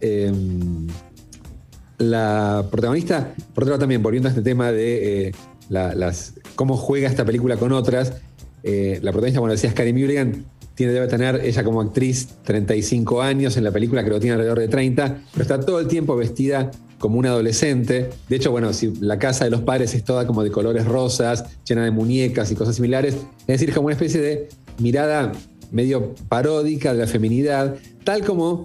Em, 0.00 0.88
la 1.98 2.64
protagonista, 2.70 3.32
por 3.54 3.64
otro 3.64 3.72
lado 3.72 3.80
también, 3.80 4.02
volviendo 4.02 4.28
a 4.28 4.30
este 4.32 4.42
tema 4.42 4.70
de 4.72 5.28
eh, 5.28 5.32
la- 5.68 5.94
las, 5.94 6.34
cómo 6.58 6.76
juega 6.76 7.08
esta 7.08 7.24
película 7.24 7.56
con 7.56 7.70
otras, 7.70 8.14
eh, 8.64 8.98
la 9.00 9.12
protagonista, 9.12 9.38
bueno, 9.38 9.52
decías, 9.52 9.74
Carey 9.74 9.92
Mulligan, 9.92 10.44
tiene, 10.74 10.92
debe 10.92 11.06
tener 11.06 11.40
ella 11.44 11.62
como 11.62 11.80
actriz 11.80 12.30
35 12.42 13.22
años, 13.22 13.56
en 13.56 13.62
la 13.62 13.70
película 13.70 14.02
creo 14.02 14.14
que 14.14 14.22
tiene 14.22 14.34
alrededor 14.34 14.58
de 14.58 14.66
30, 14.66 15.22
pero 15.30 15.42
está 15.42 15.60
todo 15.60 15.78
el 15.78 15.86
tiempo 15.86 16.16
vestida 16.16 16.72
como 16.98 17.16
una 17.16 17.28
adolescente. 17.28 18.10
De 18.28 18.34
hecho, 18.34 18.50
bueno, 18.50 18.72
si 18.72 18.92
la 18.96 19.20
casa 19.20 19.44
de 19.44 19.52
los 19.52 19.60
padres 19.60 19.94
es 19.94 20.02
toda 20.02 20.26
como 20.26 20.42
de 20.42 20.50
colores 20.50 20.84
rosas, 20.84 21.44
llena 21.64 21.84
de 21.84 21.92
muñecas 21.92 22.50
y 22.50 22.56
cosas 22.56 22.74
similares, 22.74 23.14
es 23.14 23.46
decir, 23.46 23.72
como 23.72 23.86
una 23.86 23.94
especie 23.94 24.20
de 24.20 24.48
mirada 24.80 25.30
medio 25.70 26.12
paródica 26.28 26.92
de 26.92 26.98
la 26.98 27.06
feminidad, 27.06 27.76
tal 28.02 28.24
como 28.24 28.64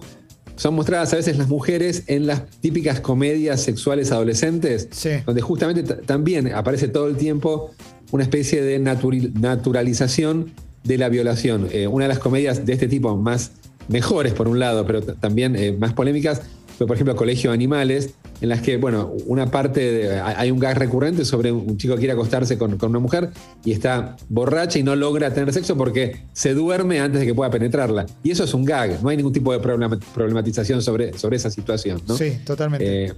son 0.55 0.75
mostradas 0.75 1.11
a 1.13 1.17
veces 1.17 1.37
las 1.37 1.47
mujeres 1.47 2.03
en 2.07 2.27
las 2.27 2.45
típicas 2.61 2.99
comedias 2.99 3.61
sexuales 3.61 4.11
adolescentes, 4.11 4.87
Sí. 4.91 5.09
donde 5.25 5.41
justamente 5.41 5.83
también 5.83 6.53
aparece 6.53 6.87
todo 6.87 7.07
el 7.07 7.15
tiempo 7.17 7.71
una 8.11 8.23
especie 8.23 8.61
de 8.61 8.77
naturalización 8.79 10.51
de 10.83 10.97
la 10.97 11.09
violación. 11.09 11.67
Eh, 11.71 11.87
una 11.87 12.05
de 12.05 12.09
las 12.09 12.19
comedias 12.19 12.65
de 12.65 12.73
este 12.73 12.87
tipo 12.87 13.15
más 13.15 13.51
mejores 13.87 14.33
por 14.33 14.47
un 14.47 14.59
lado, 14.59 14.85
pero 14.85 15.01
también 15.01 15.55
eh, 15.55 15.71
más 15.71 15.93
polémicas, 15.93 16.41
por 16.87 16.95
ejemplo 16.95 17.15
Colegio 17.15 17.51
de 17.51 17.55
Animales, 17.55 18.13
en 18.41 18.49
las 18.49 18.61
que, 18.61 18.77
bueno, 18.77 19.13
una 19.27 19.49
parte, 19.51 19.79
de- 19.91 20.19
hay 20.19 20.51
un 20.51 20.59
gag 20.59 20.77
recurrente 20.77 21.25
sobre 21.25 21.51
un 21.51 21.77
chico 21.77 21.93
que 21.95 21.99
quiere 21.99 22.13
acostarse 22.13 22.57
con, 22.57 22.77
con 22.77 22.89
una 22.89 22.99
mujer 22.99 23.29
y 23.63 23.71
está 23.71 24.15
borracha 24.29 24.79
y 24.79 24.83
no 24.83 24.95
logra 24.95 25.33
tener 25.33 25.53
sexo 25.53 25.77
porque 25.77 26.23
se 26.33 26.53
duerme 26.53 26.99
antes 26.99 27.21
de 27.21 27.25
que 27.27 27.33
pueda 27.33 27.49
penetrarla. 27.51 28.05
Y 28.23 28.31
eso 28.31 28.43
es 28.43 28.53
un 28.53 28.65
gag, 28.65 29.01
no 29.01 29.09
hay 29.09 29.17
ningún 29.17 29.33
tipo 29.33 29.51
de 29.53 29.59
problema- 29.59 29.99
problematización 30.13 30.81
sobre, 30.81 31.17
sobre 31.17 31.37
esa 31.37 31.49
situación. 31.49 32.01
¿no? 32.07 32.17
Sí, 32.17 32.37
totalmente. 32.45 33.05
Eh, 33.05 33.13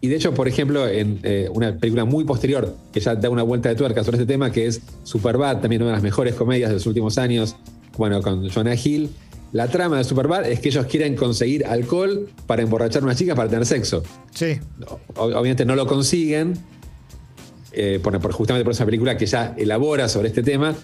y 0.00 0.08
de 0.08 0.14
hecho, 0.16 0.32
por 0.32 0.46
ejemplo, 0.46 0.86
en 0.86 1.18
eh, 1.24 1.48
una 1.52 1.76
película 1.76 2.04
muy 2.04 2.24
posterior 2.24 2.72
que 2.92 3.00
ya 3.00 3.16
da 3.16 3.30
una 3.30 3.42
vuelta 3.42 3.68
de 3.68 3.74
tuerca 3.74 4.04
sobre 4.04 4.18
este 4.18 4.26
tema, 4.32 4.52
que 4.52 4.66
es 4.66 4.80
Superbad, 5.02 5.58
también 5.60 5.82
una 5.82 5.90
de 5.90 5.96
las 5.96 6.02
mejores 6.04 6.34
comedias 6.34 6.70
de 6.70 6.74
los 6.74 6.86
últimos 6.86 7.18
años, 7.18 7.56
bueno, 7.96 8.22
con 8.22 8.48
Jonah 8.48 8.76
Hill. 8.76 9.10
La 9.52 9.68
trama 9.68 9.96
de 9.98 10.04
Superbad 10.04 10.46
es 10.50 10.60
que 10.60 10.68
ellos 10.68 10.86
quieren 10.86 11.16
conseguir 11.16 11.64
alcohol 11.66 12.28
para 12.46 12.62
emborrachar 12.62 13.02
a 13.02 13.06
una 13.06 13.14
chica 13.14 13.34
para 13.34 13.48
tener 13.48 13.64
sexo. 13.66 14.02
sí. 14.34 14.58
Obviamente 15.16 15.64
no 15.64 15.74
lo 15.74 15.86
consiguen, 15.86 16.54
eh, 17.72 18.00
por, 18.02 18.18
por- 18.20 18.32
justamente 18.32 18.64
por 18.64 18.72
esa 18.72 18.84
película 18.84 19.16
que 19.16 19.26
ya 19.26 19.54
elabora 19.56 20.08
sobre 20.08 20.28
este 20.28 20.42
tema. 20.42 20.74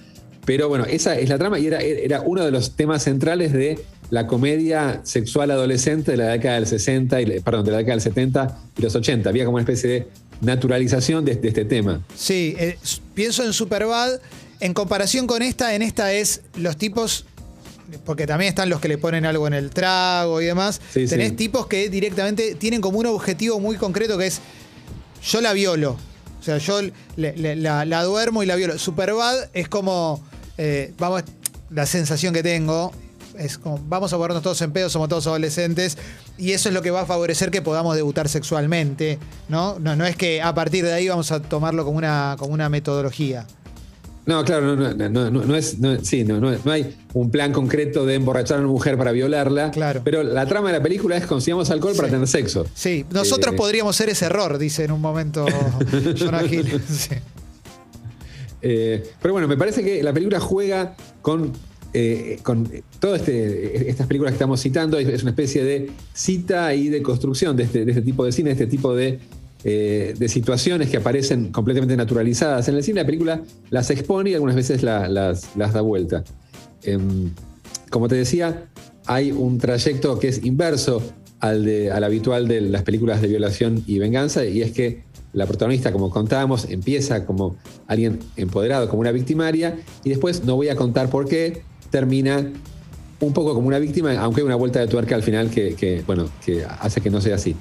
Pero 0.44 0.68
bueno, 0.68 0.84
esa 0.84 1.16
es 1.18 1.28
la 1.30 1.38
trama 1.38 1.58
y 1.58 1.66
era, 1.66 1.80
era 1.80 2.20
uno 2.20 2.44
de 2.44 2.50
los 2.50 2.76
temas 2.76 3.02
centrales 3.02 3.52
de 3.54 3.78
la 4.10 4.26
comedia 4.26 5.00
sexual 5.02 5.50
adolescente 5.50 6.10
de 6.12 6.16
la 6.18 6.28
década 6.28 6.56
del 6.56 6.66
60, 6.66 7.20
y, 7.22 7.40
perdón, 7.40 7.64
de 7.64 7.70
la 7.72 7.78
década 7.78 7.94
del 7.94 8.02
70 8.02 8.58
y 8.78 8.82
los 8.82 8.94
80. 8.94 9.28
Había 9.30 9.44
como 9.46 9.54
una 9.56 9.62
especie 9.62 9.88
de 9.90 10.08
naturalización 10.42 11.24
de, 11.24 11.36
de 11.36 11.48
este 11.48 11.64
tema. 11.64 12.02
Sí, 12.14 12.54
eh, 12.58 12.76
pienso 13.14 13.42
en 13.44 13.52
Superbad. 13.54 14.20
En 14.60 14.72
comparación 14.74 15.26
con 15.26 15.42
esta, 15.42 15.74
en 15.74 15.82
esta 15.82 16.12
es 16.12 16.42
los 16.56 16.76
tipos. 16.76 17.24
Porque 18.04 18.26
también 18.26 18.48
están 18.48 18.68
los 18.70 18.80
que 18.80 18.88
le 18.88 18.98
ponen 18.98 19.26
algo 19.26 19.46
en 19.46 19.54
el 19.54 19.70
trago 19.70 20.40
y 20.40 20.46
demás. 20.46 20.80
Sí, 20.92 21.06
Tenés 21.06 21.30
sí. 21.30 21.34
tipos 21.36 21.66
que 21.66 21.88
directamente 21.88 22.54
tienen 22.54 22.80
como 22.80 22.98
un 22.98 23.06
objetivo 23.06 23.60
muy 23.60 23.76
concreto 23.76 24.16
que 24.18 24.26
es: 24.26 24.40
yo 25.22 25.40
la 25.40 25.52
violo. 25.52 25.96
O 26.40 26.42
sea, 26.42 26.58
yo 26.58 26.80
le- 27.16 27.36
le- 27.36 27.56
la, 27.56 27.84
la 27.84 28.02
duermo 28.04 28.42
y 28.42 28.46
la 28.46 28.56
violo. 28.56 28.78
Superbad 28.78 29.48
es 29.54 29.68
como. 29.68 30.22
eh, 30.58 30.92
vamos, 30.98 31.22
la 31.70 31.86
sensación 31.86 32.34
que 32.34 32.42
tengo 32.42 32.92
es 33.38 33.56
como: 33.58 33.78
vamos 33.88 34.12
a 34.12 34.16
ponernos 34.18 34.42
todos 34.42 34.60
en 34.62 34.70
pedo, 34.72 34.88
somos 34.90 35.08
todos 35.08 35.26
adolescentes. 35.26 35.96
Y 36.36 36.52
eso 36.52 36.68
es 36.68 36.74
lo 36.74 36.82
que 36.82 36.90
va 36.90 37.02
a 37.02 37.06
favorecer 37.06 37.50
que 37.50 37.62
podamos 37.62 37.94
debutar 37.96 38.28
sexualmente. 38.28 39.18
¿no? 39.48 39.78
No, 39.78 39.96
no 39.96 40.04
es 40.04 40.16
que 40.16 40.42
a 40.42 40.52
partir 40.54 40.84
de 40.84 40.92
ahí 40.92 41.08
vamos 41.08 41.30
a 41.32 41.40
tomarlo 41.40 41.84
como 41.84 41.96
una, 41.96 42.36
como 42.38 42.52
una 42.52 42.68
metodología. 42.68 43.46
No, 44.26 44.42
claro, 44.44 44.74
no, 44.74 44.94
no, 44.94 45.08
no, 45.10 45.30
no, 45.30 45.56
es, 45.56 45.76
sí, 46.02 46.24
no, 46.24 46.50
hay 46.72 46.96
un 47.12 47.30
plan 47.30 47.52
concreto 47.52 48.06
de 48.06 48.14
emborrachar 48.14 48.56
a 48.56 48.60
una 48.60 48.70
mujer 48.70 48.96
para 48.96 49.12
violarla. 49.12 49.70
Claro. 49.70 50.00
Pero 50.02 50.22
la 50.22 50.46
trama 50.46 50.72
de 50.72 50.78
la 50.78 50.82
película 50.82 51.16
es 51.16 51.26
consigamos 51.26 51.70
alcohol 51.70 51.92
para 51.94 52.08
tener 52.08 52.26
sexo. 52.26 52.66
Sí, 52.74 53.04
nosotros 53.10 53.52
Eh, 53.52 53.56
podríamos 53.56 53.94
ser 53.96 54.08
ese 54.08 54.24
error, 54.26 54.56
dice 54.56 54.84
en 54.84 54.92
un 54.92 55.00
momento 55.02 55.44
Jonah 56.18 56.44
Hill. 56.44 56.80
Sí. 56.88 57.14
Eh, 58.62 59.02
pero 59.20 59.34
bueno, 59.34 59.46
me 59.46 59.58
parece 59.58 59.84
que 59.84 60.02
la 60.02 60.14
película 60.14 60.40
juega 60.40 60.96
con, 61.20 61.52
eh, 61.92 62.38
con 62.42 62.66
todas 62.98 63.20
este, 63.20 63.90
estas 63.90 64.06
películas 64.06 64.32
que 64.32 64.36
estamos 64.36 64.58
citando. 64.60 64.98
Es, 64.98 65.06
es 65.06 65.20
una 65.22 65.32
especie 65.32 65.62
de 65.62 65.90
cita 66.14 66.74
y 66.74 66.88
de 66.88 67.02
construcción 67.02 67.56
de 67.56 67.64
este, 67.64 67.84
de 67.84 67.90
este 67.90 68.02
tipo 68.02 68.24
de 68.24 68.32
cine, 68.32 68.48
de 68.48 68.52
este 68.54 68.66
tipo 68.66 68.94
de 68.94 69.18
eh, 69.64 70.14
de 70.16 70.28
situaciones 70.28 70.90
que 70.90 70.98
aparecen 70.98 71.50
completamente 71.50 71.96
naturalizadas 71.96 72.68
en 72.68 72.76
el 72.76 72.82
cine, 72.84 73.00
la 73.00 73.06
película 73.06 73.42
las 73.70 73.90
expone 73.90 74.30
y 74.30 74.34
algunas 74.34 74.56
veces 74.56 74.82
las, 74.82 75.56
da 75.56 75.80
vuelta. 75.80 76.22
Em, 76.82 77.30
como 77.90 78.08
te 78.08 78.14
decía, 78.14 78.66
hay 79.06 79.32
un 79.32 79.58
trayecto 79.58 80.18
que 80.18 80.28
es 80.28 80.44
inverso 80.44 81.02
al, 81.40 81.64
de, 81.64 81.90
al 81.90 82.04
habitual 82.04 82.46
de 82.46 82.60
las 82.60 82.82
películas 82.82 83.20
de 83.22 83.28
violación 83.28 83.82
y 83.86 83.98
venganza, 83.98 84.44
y 84.44 84.62
es 84.62 84.72
que 84.72 85.04
la 85.32 85.46
protagonista, 85.46 85.92
como 85.92 86.10
contábamos, 86.10 86.66
empieza 86.70 87.26
como 87.26 87.56
alguien 87.86 88.20
empoderado, 88.36 88.88
como 88.88 89.00
una 89.00 89.12
victimaria, 89.12 89.78
y 90.04 90.10
después, 90.10 90.44
no 90.44 90.56
voy 90.56 90.68
a 90.68 90.76
contar 90.76 91.10
por 91.10 91.28
qué, 91.28 91.62
termina 91.90 92.52
un 93.20 93.32
poco 93.32 93.54
como 93.54 93.68
una 93.68 93.78
víctima, 93.78 94.12
aunque 94.18 94.40
hay 94.40 94.46
una 94.46 94.56
vuelta 94.56 94.80
de 94.80 94.86
tuerca 94.86 95.14
al 95.14 95.22
final 95.22 95.50
que, 95.50 96.02
bueno, 96.06 96.28
que 96.44 96.64
hace 96.64 97.00
que 97.00 97.10
no 97.10 97.20
sea 97.20 97.36
así. 97.36 97.56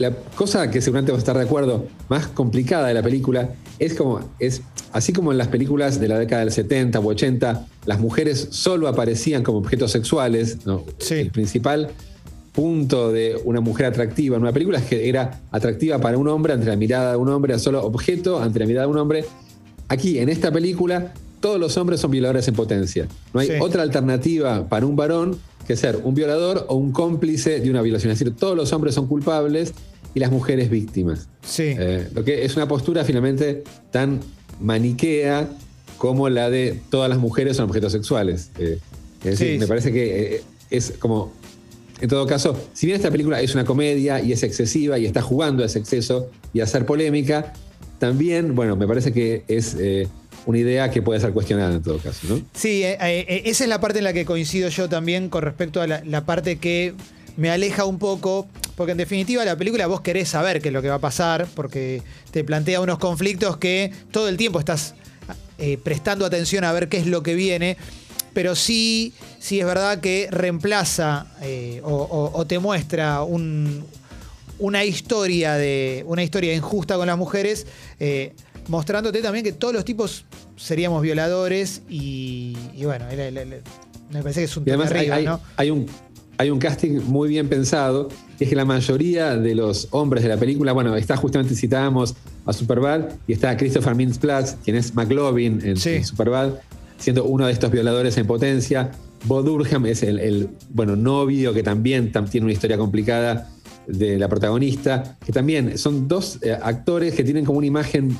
La 0.00 0.12
cosa 0.34 0.70
que 0.70 0.80
seguramente 0.80 1.12
vas 1.12 1.18
a 1.18 1.20
estar 1.20 1.36
de 1.36 1.44
acuerdo, 1.44 1.86
más 2.08 2.26
complicada 2.26 2.88
de 2.88 2.94
la 2.94 3.02
película, 3.02 3.50
es 3.78 3.92
como, 3.92 4.20
es, 4.38 4.62
así 4.92 5.12
como 5.12 5.30
en 5.30 5.36
las 5.36 5.48
películas 5.48 6.00
de 6.00 6.08
la 6.08 6.18
década 6.18 6.40
del 6.40 6.52
70 6.52 6.98
u 7.00 7.10
80, 7.10 7.66
las 7.84 8.00
mujeres 8.00 8.48
solo 8.50 8.88
aparecían 8.88 9.42
como 9.42 9.58
objetos 9.58 9.90
sexuales, 9.92 10.56
el 11.10 11.30
principal 11.30 11.90
punto 12.52 13.12
de 13.12 13.38
una 13.44 13.60
mujer 13.60 13.84
atractiva 13.84 14.36
en 14.36 14.42
una 14.42 14.52
película 14.54 14.78
es 14.78 14.86
que 14.86 15.06
era 15.06 15.42
atractiva 15.50 15.98
para 15.98 16.16
un 16.16 16.28
hombre 16.28 16.54
ante 16.54 16.64
la 16.64 16.76
mirada 16.76 17.10
de 17.10 17.16
un 17.18 17.28
hombre, 17.28 17.58
solo 17.58 17.84
objeto 17.84 18.40
ante 18.40 18.58
la 18.58 18.64
mirada 18.64 18.86
de 18.86 18.92
un 18.92 18.98
hombre. 18.98 19.26
Aquí, 19.88 20.18
en 20.18 20.30
esta 20.30 20.50
película, 20.50 21.12
todos 21.40 21.60
los 21.60 21.76
hombres 21.76 22.00
son 22.00 22.10
violadores 22.10 22.48
en 22.48 22.54
potencia. 22.54 23.06
No 23.34 23.40
hay 23.40 23.50
otra 23.60 23.82
alternativa 23.82 24.66
para 24.66 24.86
un 24.86 24.96
varón 24.96 25.38
que 25.66 25.76
ser 25.76 26.00
un 26.02 26.14
violador 26.14 26.66
o 26.68 26.74
un 26.74 26.92
cómplice 26.92 27.60
de 27.60 27.70
una 27.70 27.82
violación. 27.82 28.12
Es 28.12 28.18
decir, 28.18 28.34
todos 28.36 28.56
los 28.56 28.72
hombres 28.72 28.94
son 28.94 29.06
culpables 29.06 29.72
y 30.14 30.20
las 30.20 30.30
mujeres 30.30 30.70
víctimas. 30.70 31.28
Sí. 31.42 31.74
Eh, 31.78 32.08
lo 32.14 32.24
que 32.24 32.44
es 32.44 32.56
una 32.56 32.66
postura 32.66 33.04
finalmente 33.04 33.64
tan 33.90 34.20
maniquea 34.60 35.48
como 35.98 36.28
la 36.28 36.50
de 36.50 36.80
todas 36.90 37.08
las 37.08 37.18
mujeres 37.18 37.56
son 37.56 37.66
objetos 37.68 37.92
sexuales. 37.92 38.50
Eh, 38.58 38.78
es 39.24 39.38
decir, 39.38 39.60
me 39.60 39.66
parece 39.66 39.92
que 39.92 40.36
eh, 40.36 40.42
es 40.70 40.94
como. 40.98 41.32
En 42.00 42.08
todo 42.08 42.26
caso, 42.26 42.58
si 42.72 42.86
bien 42.86 42.96
esta 42.96 43.10
película 43.10 43.42
es 43.42 43.54
una 43.54 43.66
comedia 43.66 44.22
y 44.22 44.32
es 44.32 44.42
excesiva 44.42 44.98
y 44.98 45.04
está 45.04 45.20
jugando 45.20 45.62
a 45.62 45.66
ese 45.66 45.78
exceso 45.78 46.30
y 46.54 46.60
a 46.60 46.64
hacer 46.64 46.86
polémica, 46.86 47.52
también, 47.98 48.54
bueno, 48.54 48.74
me 48.74 48.86
parece 48.86 49.12
que 49.12 49.44
es 49.48 49.76
una 50.46 50.58
idea 50.58 50.90
que 50.90 51.02
puede 51.02 51.20
ser 51.20 51.32
cuestionada 51.32 51.74
en 51.74 51.82
todo 51.82 51.98
caso, 51.98 52.26
¿no? 52.28 52.40
Sí, 52.54 52.82
eh, 52.82 52.98
eh, 53.00 53.26
eh, 53.28 53.42
esa 53.46 53.64
es 53.64 53.70
la 53.70 53.80
parte 53.80 53.98
en 53.98 54.04
la 54.04 54.12
que 54.12 54.24
coincido 54.24 54.68
yo 54.68 54.88
también 54.88 55.28
con 55.28 55.42
respecto 55.42 55.82
a 55.82 55.86
la, 55.86 56.24
parte 56.24 56.58
que 56.58 56.94
me 57.36 57.50
aleja 57.50 57.84
un 57.84 57.98
poco, 57.98 58.48
porque 58.76 58.92
en 58.92 58.98
definitiva 58.98 59.44
la 59.44 59.56
película 59.56 59.86
vos 59.86 60.00
querés 60.00 60.28
saber 60.28 60.60
qué 60.60 60.68
es 60.68 60.74
lo 60.74 60.82
que 60.82 60.88
va 60.88 60.96
a 60.96 61.00
pasar, 61.00 61.46
porque 61.54 62.02
te 62.30 62.44
plantea 62.44 62.80
unos 62.80 62.98
conflictos 62.98 63.56
que 63.56 63.92
todo 64.10 64.28
el 64.28 64.36
tiempo 64.36 64.58
estás 64.58 64.94
prestando 65.82 66.24
atención 66.24 66.64
a 66.64 66.72
ver 66.72 66.88
qué 66.88 66.96
es 66.96 67.06
lo 67.06 67.22
que 67.22 67.34
viene, 67.34 67.76
pero 68.32 68.56
sí, 68.56 69.12
sí 69.38 69.60
es 69.60 69.66
verdad 69.66 70.00
que 70.00 70.26
reemplaza 70.30 71.26
o, 71.82 72.44
te 72.48 72.58
muestra 72.58 73.22
una 73.22 74.84
historia 74.84 75.54
de 75.54 76.02
una 76.06 76.22
historia 76.22 76.54
injusta 76.54 76.96
con 76.96 77.06
las 77.08 77.18
mujeres 77.18 77.66
mostrándote 78.68 79.20
también 79.20 79.44
que 79.44 79.52
todos 79.52 79.74
los 79.74 79.84
tipos 79.84 80.24
seríamos 80.60 81.02
violadores 81.02 81.82
y, 81.88 82.54
bueno, 82.82 83.06
me 84.12 84.22
parece 84.22 84.40
que 84.40 84.44
es 84.44 84.56
un 84.56 84.64
tema 84.64 84.84
arriba, 84.84 85.16
hay, 85.16 85.24
¿no? 85.24 85.40
Hay 85.56 85.70
un, 85.70 85.86
hay 86.36 86.50
un 86.50 86.58
casting 86.58 87.00
muy 87.06 87.28
bien 87.28 87.48
pensado, 87.48 88.08
que 88.36 88.44
es 88.44 88.50
que 88.50 88.56
la 88.56 88.66
mayoría 88.66 89.36
de 89.36 89.54
los 89.54 89.88
hombres 89.90 90.22
de 90.22 90.28
la 90.28 90.36
película, 90.36 90.72
bueno, 90.72 90.94
está 90.96 91.16
justamente 91.16 91.54
citábamos 91.54 92.14
a 92.44 92.52
Superbad 92.52 93.08
y 93.26 93.32
está 93.32 93.56
Christopher 93.56 93.94
Mintz-Platz, 93.94 94.56
quien 94.62 94.76
es 94.76 94.94
McLovin 94.94 95.60
en, 95.64 95.76
Superbad, 95.76 96.54
siendo 96.98 97.24
uno 97.24 97.46
de 97.46 97.52
estos 97.52 97.70
violadores 97.70 98.18
en 98.18 98.26
potencia. 98.26 98.90
Bo 99.24 99.42
Durham 99.42 99.86
es 99.86 100.02
el, 100.02 100.50
bueno, 100.70 100.94
novio 100.94 101.54
que 101.54 101.62
también 101.62 102.12
tiene 102.30 102.44
una 102.44 102.52
historia 102.52 102.76
complicada 102.76 103.50
de 103.86 104.18
la 104.18 104.28
protagonista, 104.28 105.16
que 105.24 105.32
también 105.32 105.78
son 105.78 106.06
dos 106.06 106.38
eh, 106.42 106.52
actores 106.52 107.14
que 107.14 107.24
tienen 107.24 107.44
como 107.44 107.58
una 107.58 107.66
imagen 107.66 108.16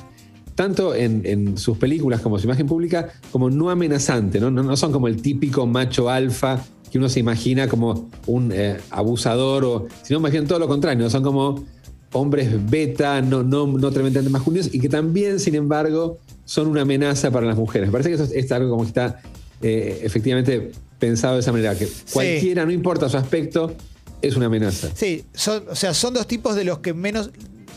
tanto 0.55 0.95
en, 0.95 1.57
sus 1.57 1.79
películas 1.79 2.21
como 2.21 2.39
su 2.39 2.47
imagen 2.47 2.67
pública, 2.67 3.13
como 3.33 3.51
no 3.51 3.71
amenazante, 3.71 4.41
¿no? 4.41 4.51
No, 4.51 4.77
son 4.77 4.93
como 4.93 5.09
el 5.09 5.21
típico 5.21 5.67
macho 5.67 6.11
alfa 6.11 6.65
que 6.91 6.99
uno 6.99 7.09
se 7.09 7.21
imagina 7.21 7.69
como 7.69 8.11
un 8.27 8.51
eh, 8.53 8.79
abusador, 8.91 9.65
o, 9.65 9.87
sino 10.03 10.19
más 10.21 10.33
bien 10.33 10.47
todo 10.47 10.59
lo 10.59 10.67
contrario, 10.67 11.09
son 11.09 11.23
como 11.23 11.65
hombres 12.13 12.51
beta, 12.69 13.23
no, 13.23 13.45
no, 13.45 13.67
no 13.67 13.91
tremendamente 13.93 14.31
masculinos, 14.31 14.75
y 14.75 14.81
que 14.81 14.89
también, 14.89 15.39
sin 15.39 15.55
embargo, 15.55 16.19
son 16.45 16.67
una 16.67 16.83
amenaza 16.83 17.31
para 17.31 17.47
las 17.47 17.57
mujeres. 17.57 17.89
Me 17.89 17.93
parece 17.93 18.11
que 18.11 18.17
eso 18.17 18.29
es, 18.35 18.51
algo 18.51 18.71
como 18.71 18.83
que 18.83 18.89
está 18.89 19.23
eh, 19.63 20.01
efectivamente 20.03 20.73
pensado 20.99 21.35
de 21.35 21.41
esa 21.41 21.53
manera, 21.53 21.79
que 21.79 21.89
cualquiera, 22.13 22.65
no 22.65 22.73
importa 22.73 23.09
su 23.09 23.17
aspecto, 23.17 23.73
es 24.21 24.37
una 24.37 24.47
amenaza. 24.47 24.89
Sí, 24.95 25.25
o 25.71 25.77
sea, 25.77 25.95
son 25.95 26.13
dos 26.13 26.27
tipos 26.27 26.57
de 26.57 26.65
los 26.65 26.81
que 26.81 26.93
menos, 26.93 27.31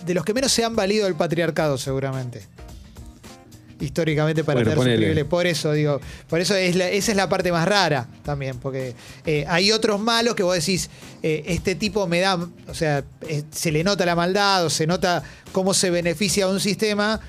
de 0.07 0.13
los 0.15 0.25
que 0.25 0.33
menos 0.33 0.51
se 0.51 0.65
han 0.65 0.75
valido 0.75 1.05
del 1.05 1.15
patriarcado, 1.15 1.77
seguramente 1.77 2.52
históricamente 3.83 4.43
para 4.43 4.63
tener 4.63 5.27
Por 5.27 5.45
eso, 5.45 5.71
digo, 5.73 5.99
por 6.29 6.39
eso 6.39 6.55
es 6.55 6.75
esa 6.75 7.11
es 7.11 7.17
la 7.17 7.29
parte 7.29 7.51
más 7.51 7.67
rara 7.67 8.07
también, 8.23 8.57
porque 8.57 8.95
eh, 9.25 9.45
hay 9.47 9.71
otros 9.71 9.99
malos 9.99 10.35
que 10.35 10.43
vos 10.43 10.55
decís, 10.55 10.89
eh, 11.21 11.43
este 11.47 11.75
tipo 11.75 12.07
me 12.07 12.19
da, 12.19 12.35
o 12.67 12.73
sea, 12.73 13.03
eh, 13.27 13.43
se 13.51 13.71
le 13.71 13.83
nota 13.83 14.05
la 14.05 14.15
maldad 14.15 14.65
o 14.65 14.69
se 14.69 14.87
nota 14.87 15.23
cómo 15.51 15.73
se 15.73 15.89
beneficia 15.89 16.47
un 16.47 16.59
sistema. 16.59 17.19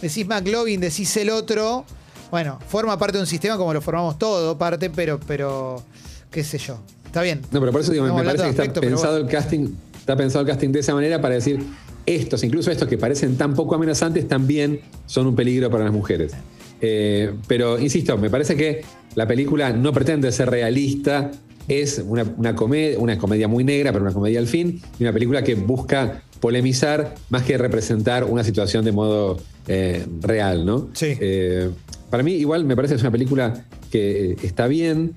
Decís 0.00 0.26
McLovin, 0.26 0.80
decís 0.80 1.16
el 1.16 1.30
otro. 1.30 1.84
Bueno, 2.30 2.58
forma 2.68 2.98
parte 2.98 3.18
de 3.18 3.22
un 3.22 3.26
sistema 3.26 3.56
como 3.56 3.72
lo 3.72 3.80
formamos 3.80 4.18
todo, 4.18 4.56
parte, 4.58 4.90
pero, 4.90 5.18
pero 5.26 5.82
qué 6.30 6.44
sé 6.44 6.58
yo. 6.58 6.78
Está 7.06 7.22
bien. 7.22 7.40
No, 7.50 7.60
pero 7.60 7.72
por 7.72 7.80
eso 7.80 7.92
digo, 7.92 8.04
me, 8.04 8.22
parece 8.22 8.44
que 8.44 8.50
está 8.50 8.80
pensado 8.80 9.16
el 9.16 9.26
casting, 9.26 9.68
está 9.98 10.14
pensado 10.14 10.42
el 10.42 10.48
casting 10.48 10.70
de 10.70 10.80
esa 10.80 10.94
manera 10.94 11.20
para 11.20 11.34
decir, 11.34 11.64
estos, 12.08 12.42
incluso 12.42 12.70
estos 12.70 12.88
que 12.88 12.96
parecen 12.96 13.36
tan 13.36 13.54
poco 13.54 13.74
amenazantes, 13.74 14.26
también 14.26 14.80
son 15.06 15.26
un 15.26 15.36
peligro 15.36 15.70
para 15.70 15.84
las 15.84 15.92
mujeres. 15.92 16.32
Eh, 16.80 17.34
pero, 17.46 17.78
insisto, 17.78 18.16
me 18.16 18.30
parece 18.30 18.56
que 18.56 18.82
la 19.14 19.26
película 19.26 19.72
no 19.72 19.92
pretende 19.92 20.32
ser 20.32 20.50
realista, 20.50 21.30
es 21.66 22.02
una, 22.06 22.54
comedia, 22.54 22.98
una 22.98 23.18
comedia 23.18 23.46
muy 23.46 23.62
negra, 23.62 23.92
pero 23.92 24.04
una 24.04 24.14
comedia 24.14 24.38
al 24.38 24.46
fin, 24.46 24.80
y 24.98 25.02
una 25.02 25.12
película 25.12 25.42
que 25.42 25.54
busca 25.54 26.22
polemizar 26.40 27.14
más 27.28 27.42
que 27.42 27.58
representar 27.58 28.24
una 28.24 28.42
situación 28.42 28.84
de 28.84 28.92
modo 28.92 29.38
eh, 29.66 30.06
real, 30.22 30.64
¿no? 30.64 30.88
Sí. 30.94 31.14
Eh, 31.20 31.68
para 32.08 32.22
mí, 32.22 32.32
igual, 32.32 32.64
me 32.64 32.74
parece 32.74 32.94
que 32.94 32.96
es 32.96 33.02
una 33.02 33.10
película 33.10 33.66
que 33.90 34.36
está 34.42 34.66
bien. 34.66 35.14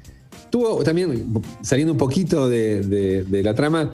Tuvo 0.50 0.84
también, 0.84 1.42
saliendo 1.62 1.94
un 1.94 1.98
poquito 1.98 2.50
de 2.50 3.26
la 3.30 3.54
trama, 3.54 3.92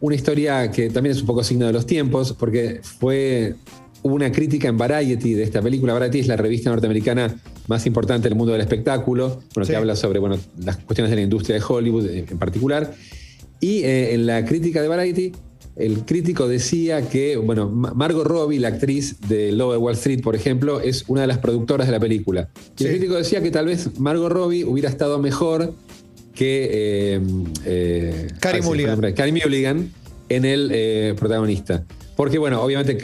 una 0.00 0.14
historia 0.14 0.70
que 0.70 0.90
también 0.90 1.14
es 1.14 1.20
un 1.20 1.26
poco 1.26 1.42
signo 1.42 1.66
de 1.66 1.72
los 1.72 1.86
tiempos, 1.86 2.32
porque 2.32 2.80
fue 2.82 3.54
una 4.02 4.30
crítica 4.30 4.68
en 4.68 4.76
Variety 4.76 5.34
de 5.34 5.42
esta 5.42 5.60
película. 5.60 5.92
Variety 5.92 6.20
es 6.20 6.28
la 6.28 6.36
revista 6.36 6.70
norteamericana 6.70 7.34
más 7.66 7.84
importante 7.86 8.28
del 8.28 8.36
mundo 8.36 8.52
del 8.52 8.62
espectáculo, 8.62 9.40
bueno, 9.54 9.66
que 9.66 9.76
habla 9.76 9.96
sobre 9.96 10.18
bueno, 10.18 10.38
las 10.58 10.76
cuestiones 10.78 11.10
de 11.10 11.16
la 11.16 11.22
industria 11.22 11.56
de 11.56 11.64
Hollywood 11.66 12.06
en 12.06 12.38
particular. 12.38 12.94
Y 13.60 13.82
eh, 13.82 14.14
en 14.14 14.26
la 14.26 14.44
crítica 14.44 14.80
de 14.80 14.88
Variety, 14.88 15.32
el 15.78 16.04
crítico 16.04 16.48
decía 16.48 17.08
que, 17.08 17.36
bueno, 17.36 17.68
Margot 17.68 18.26
Robbie, 18.26 18.58
la 18.58 18.68
actriz 18.68 19.20
de 19.28 19.52
Lobo 19.52 19.72
de 19.72 19.78
Wall 19.78 19.94
Street, 19.94 20.22
por 20.22 20.34
ejemplo, 20.34 20.80
es 20.80 21.04
una 21.08 21.20
de 21.20 21.28
las 21.28 21.38
productoras 21.38 21.86
de 21.86 21.92
la 21.92 22.00
película. 22.00 22.48
Y 22.78 22.84
el 22.84 22.90
crítico 22.90 23.14
decía 23.14 23.42
que 23.42 23.50
tal 23.50 23.66
vez 23.66 23.98
Margot 23.98 24.30
Robbie 24.30 24.64
hubiera 24.64 24.88
estado 24.88 25.18
mejor 25.18 25.74
que 26.38 26.68
eh, 26.70 27.20
eh, 27.64 28.28
Carrie 28.38 28.62
Mulligan. 28.62 29.90
en 30.28 30.44
el 30.44 30.70
eh, 30.72 31.14
protagonista. 31.18 31.84
Porque, 32.14 32.38
bueno, 32.38 32.62
obviamente 32.62 32.96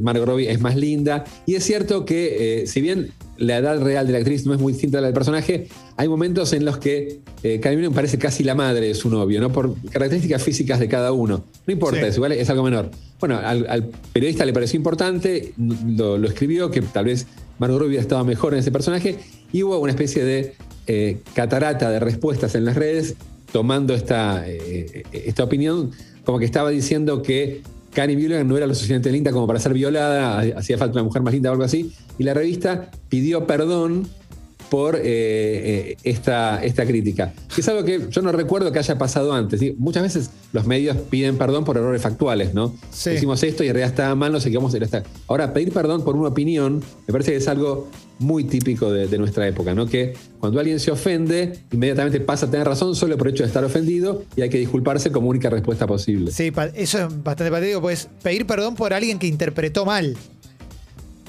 Margot 0.00 0.24
Robbie 0.24 0.48
es 0.48 0.60
más 0.60 0.76
linda. 0.76 1.24
Y 1.46 1.56
es 1.56 1.64
cierto 1.64 2.04
que, 2.04 2.62
si 2.66 2.80
bien 2.80 3.10
la 3.38 3.56
edad 3.56 3.80
real 3.82 4.06
de 4.06 4.12
la 4.12 4.18
actriz 4.18 4.46
no 4.46 4.54
es 4.54 4.60
muy 4.60 4.72
distinta 4.72 4.98
a 4.98 5.00
la 5.00 5.08
del 5.08 5.14
personaje, 5.14 5.66
hay 5.96 6.06
momentos 6.06 6.52
en 6.52 6.64
los 6.64 6.78
que 6.78 7.20
Carrie 7.60 7.76
Mulligan 7.76 7.92
parece 7.92 8.18
casi 8.18 8.44
la 8.44 8.54
madre 8.54 8.86
de 8.86 8.94
su 8.94 9.10
novio, 9.10 9.40
¿no? 9.40 9.52
Por 9.52 9.74
características 9.90 10.42
físicas 10.42 10.78
de 10.78 10.86
cada 10.88 11.10
uno. 11.10 11.44
No 11.66 11.72
importa, 11.72 12.06
es 12.06 12.16
igual, 12.16 12.32
es 12.32 12.50
algo 12.50 12.62
menor. 12.62 12.90
Bueno, 13.18 13.38
al, 13.42 13.90
periodista 14.12 14.44
le 14.44 14.52
pareció 14.52 14.76
importante, 14.76 15.54
lo, 15.56 16.18
lo, 16.18 16.28
escribió, 16.28 16.70
que 16.70 16.82
tal 16.82 17.06
vez 17.06 17.26
Margot 17.58 17.80
Robbie 17.80 17.98
estado 17.98 18.24
mejor 18.24 18.54
en 18.54 18.60
ese 18.60 18.70
personaje, 18.70 19.16
y 19.52 19.62
hubo 19.62 19.78
una 19.78 19.92
especie 19.92 20.24
de 20.24 20.54
eh, 20.86 21.18
catarata 21.34 21.90
de 21.90 22.00
respuestas 22.00 22.54
en 22.54 22.64
las 22.64 22.76
redes 22.76 23.14
tomando 23.52 23.94
esta, 23.94 24.44
eh, 24.46 25.04
esta 25.12 25.44
opinión, 25.44 25.90
como 26.24 26.38
que 26.38 26.44
estaba 26.44 26.70
diciendo 26.70 27.22
que 27.22 27.62
Karen 27.92 28.18
Mulligan 28.18 28.46
no 28.46 28.56
era 28.56 28.66
lo 28.66 28.74
suficientemente 28.74 29.12
linda 29.12 29.32
como 29.32 29.46
para 29.46 29.58
ser 29.58 29.72
violada, 29.72 30.40
hacía 30.56 30.76
falta 30.76 30.94
una 30.94 31.04
mujer 31.04 31.22
más 31.22 31.32
linda 31.32 31.50
o 31.50 31.52
algo 31.52 31.64
así, 31.64 31.92
y 32.18 32.24
la 32.24 32.34
revista 32.34 32.90
pidió 33.08 33.46
perdón 33.46 34.08
por 34.68 34.96
eh, 34.96 35.00
eh, 35.04 35.96
esta, 36.02 36.62
esta 36.64 36.86
crítica. 36.86 37.32
Que 37.54 37.60
es 37.60 37.68
algo 37.68 37.84
que 37.84 38.08
yo 38.10 38.22
no 38.22 38.32
recuerdo 38.32 38.72
que 38.72 38.78
haya 38.78 38.98
pasado 38.98 39.32
antes. 39.32 39.60
¿sí? 39.60 39.74
Muchas 39.78 40.02
veces 40.02 40.30
los 40.52 40.66
medios 40.66 40.96
piden 40.96 41.36
perdón 41.36 41.64
por 41.64 41.76
errores 41.76 42.02
factuales, 42.02 42.54
¿no? 42.54 42.74
Sí. 42.90 43.10
Decimos 43.10 43.42
esto 43.42 43.64
y 43.64 43.68
en 43.68 43.74
realidad 43.74 43.90
está 43.90 44.14
mal, 44.14 44.32
no 44.32 44.40
sé 44.40 44.50
qué 44.50 44.56
vamos 44.56 44.74
a 44.74 44.78
hacer. 44.78 45.04
Ahora, 45.28 45.52
pedir 45.52 45.72
perdón 45.72 46.04
por 46.04 46.16
una 46.16 46.28
opinión 46.28 46.82
me 47.06 47.12
parece 47.12 47.32
que 47.32 47.38
es 47.38 47.48
algo 47.48 47.88
muy 48.18 48.44
típico 48.44 48.90
de, 48.90 49.08
de 49.08 49.18
nuestra 49.18 49.46
época, 49.46 49.74
¿no? 49.74 49.86
Que 49.86 50.14
cuando 50.40 50.58
alguien 50.58 50.80
se 50.80 50.90
ofende, 50.90 51.58
inmediatamente 51.70 52.20
pasa 52.20 52.46
a 52.46 52.50
tener 52.50 52.66
razón 52.66 52.96
solo 52.96 53.16
por 53.18 53.28
el 53.28 53.34
hecho 53.34 53.42
de 53.42 53.48
estar 53.48 53.64
ofendido 53.64 54.24
y 54.36 54.42
hay 54.42 54.48
que 54.48 54.58
disculparse 54.58 55.10
como 55.10 55.28
única 55.28 55.50
respuesta 55.50 55.86
posible. 55.86 56.30
Sí, 56.30 56.52
eso 56.74 57.06
es 57.06 57.22
bastante 57.22 57.50
patético, 57.50 57.80
pues 57.80 58.08
pedir 58.22 58.46
perdón 58.46 58.74
por 58.74 58.94
alguien 58.94 59.18
que 59.18 59.26
interpretó 59.26 59.84
mal. 59.84 60.16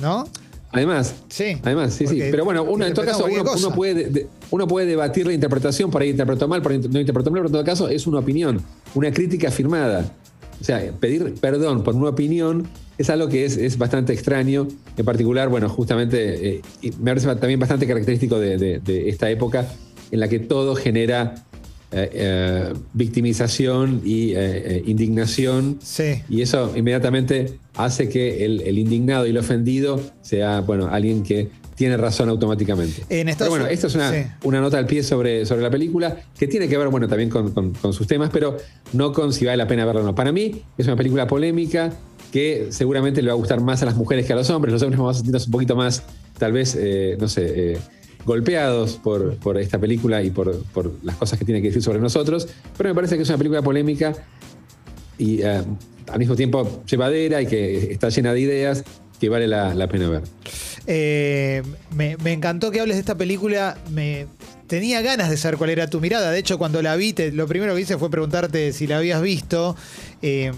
¿No? 0.01 0.27
Además, 0.71 1.15
Sí. 1.29 1.57
Además, 1.63 1.93
sí, 1.93 2.07
sí. 2.07 2.19
Pero 2.29 2.43
bueno, 2.45 2.63
uno, 2.63 2.85
en 2.85 2.93
todo 2.93 3.05
caso, 3.05 3.25
uno, 3.25 3.71
puede, 3.73 3.93
de- 3.93 4.09
de- 4.09 4.27
uno 4.51 4.67
puede 4.67 4.85
debatir 4.85 5.25
la 5.25 5.33
interpretación, 5.33 5.89
por 5.89 6.01
ahí 6.01 6.09
interpretó 6.09 6.47
mal, 6.47 6.61
por 6.61 6.71
ahí 6.73 6.79
no 6.79 6.99
interpretó 6.99 7.31
mal, 7.31 7.39
pero 7.39 7.47
en 7.47 7.51
todo 7.53 7.63
caso 7.63 7.87
es 7.89 8.05
una 8.05 8.19
opinión, 8.19 8.61
una 8.93 9.11
crítica 9.11 9.49
firmada. 9.49 10.11
O 10.59 10.63
sea, 10.63 10.91
pedir 10.99 11.35
perdón 11.39 11.83
por 11.83 11.95
una 11.95 12.09
opinión 12.09 12.67
es 12.97 13.09
algo 13.09 13.29
que 13.29 13.45
es, 13.45 13.57
es 13.57 13.77
bastante 13.77 14.11
extraño. 14.13 14.67
En 14.97 15.05
particular, 15.05 15.49
bueno, 15.49 15.69
justamente, 15.69 16.49
eh, 16.55 16.61
y 16.81 16.91
me 16.91 17.11
parece 17.11 17.27
también 17.35 17.59
bastante 17.59 17.87
característico 17.87 18.39
de, 18.39 18.57
de- 18.57 18.79
de 18.79 19.09
esta 19.09 19.29
época 19.29 19.67
en 20.11 20.19
la 20.19 20.27
que 20.27 20.39
todo 20.39 20.75
genera 20.75 21.45
eh, 21.91 22.09
eh, 22.13 22.73
victimización 22.93 24.01
y 24.03 24.33
eh, 24.35 24.83
indignación. 24.85 25.79
Sí. 25.81 26.21
Y 26.29 26.41
eso 26.41 26.73
inmediatamente 26.75 27.59
hace 27.75 28.09
que 28.09 28.45
el, 28.45 28.61
el 28.61 28.77
indignado 28.77 29.25
y 29.25 29.29
el 29.29 29.37
ofendido 29.37 29.99
sea, 30.21 30.61
bueno, 30.61 30.87
alguien 30.91 31.23
que 31.23 31.49
tiene 31.75 31.95
razón 31.95 32.27
automáticamente. 32.29 33.03
En 33.09 33.29
Estados 33.29 33.53
pero 33.53 33.63
bueno, 33.63 33.67
esto 33.73 33.85
es 33.87 33.95
una, 33.95 34.11
sí. 34.11 34.27
una 34.43 34.59
nota 34.59 34.79
al 34.79 34.87
pie 34.87 35.03
sobre, 35.03 35.45
sobre 35.45 35.61
la 35.61 35.69
película 35.69 36.17
que 36.37 36.47
tiene 36.47 36.67
que 36.67 36.75
ver, 36.77 36.87
bueno, 36.89 37.07
también 37.07 37.29
con, 37.29 37.51
con- 37.51 37.71
con 37.73 37.93
sus 37.93 38.07
temas, 38.07 38.31
pero 38.33 38.57
no 38.93 39.13
con 39.13 39.31
si 39.31 39.45
vale 39.45 39.57
la 39.57 39.67
pena 39.67 39.85
verla 39.85 40.01
o 40.01 40.03
no. 40.03 40.15
Para 40.15 40.31
mí 40.31 40.63
es 40.77 40.87
una 40.87 40.95
película 40.95 41.27
polémica 41.27 41.93
que 42.31 42.67
seguramente 42.71 43.21
le 43.21 43.27
va 43.27 43.33
a 43.33 43.37
gustar 43.37 43.61
más 43.61 43.81
a 43.83 43.85
las 43.85 43.95
mujeres 43.95 44.25
que 44.25 44.33
a 44.33 44.35
los 44.35 44.49
hombres. 44.49 44.73
Los 44.73 44.81
hombres 44.81 44.97
vamos 44.97 45.15
a 45.15 45.19
sentirnos 45.19 45.45
un 45.45 45.51
poquito 45.51 45.75
más, 45.75 46.01
tal 46.39 46.51
vez, 46.51 46.75
eh, 46.77 47.15
no 47.19 47.27
sé, 47.29 47.73
eh, 47.73 47.77
golpeados 48.27 48.97
por, 48.97 49.37
por 49.37 49.57
esta 49.57 49.79
película 49.79 50.21
y 50.21 50.29
por, 50.29 50.61
por 50.65 50.91
las 51.01 51.15
cosas 51.15 51.39
que 51.39 51.45
tiene 51.45 51.61
que 51.61 51.69
decir 51.69 51.81
sobre 51.81 51.99
nosotros. 51.99 52.47
Pero 52.77 52.89
me 52.89 52.95
parece 52.95 53.15
que 53.15 53.23
es 53.23 53.29
una 53.29 53.37
película 53.37 53.61
polémica 53.61 54.13
y 55.17 55.41
eh, 55.41 55.63
al 56.07 56.19
mismo 56.19 56.35
tiempo 56.35 56.83
llevadera 56.85 57.41
y 57.41 57.47
que 57.47 57.91
está 57.93 58.09
llena 58.09 58.33
de 58.33 58.41
ideas 58.41 58.83
que 59.19 59.29
vale 59.29 59.47
la, 59.47 59.73
la 59.73 59.87
pena 59.87 60.09
ver. 60.09 60.23
Eh, 60.87 61.63
me, 61.95 62.15
encantó 62.31 62.69
que 62.69 62.81
hables 62.81 62.97
de 62.97 62.99
esta 62.99 63.15
película. 63.15 63.77
Me 63.91 64.27
tenía 64.67 65.01
ganas 65.01 65.29
de 65.29 65.37
saber 65.37 65.57
cuál 65.57 65.69
era 65.69 65.89
tu 65.89 66.01
mirada. 66.01 66.29
De 66.29 66.39
hecho, 66.39 66.57
cuando 66.57 66.81
la 66.81 66.95
vi, 66.97 67.15
lo 67.31 67.47
primero 67.47 67.73
que 67.75 67.81
hice 67.81 67.97
fue 67.97 68.09
preguntarte 68.09 68.73
si 68.73 68.87
la 68.87 68.97
habías 68.97 69.21
visto. 69.21 69.75
Eh, 70.21 70.51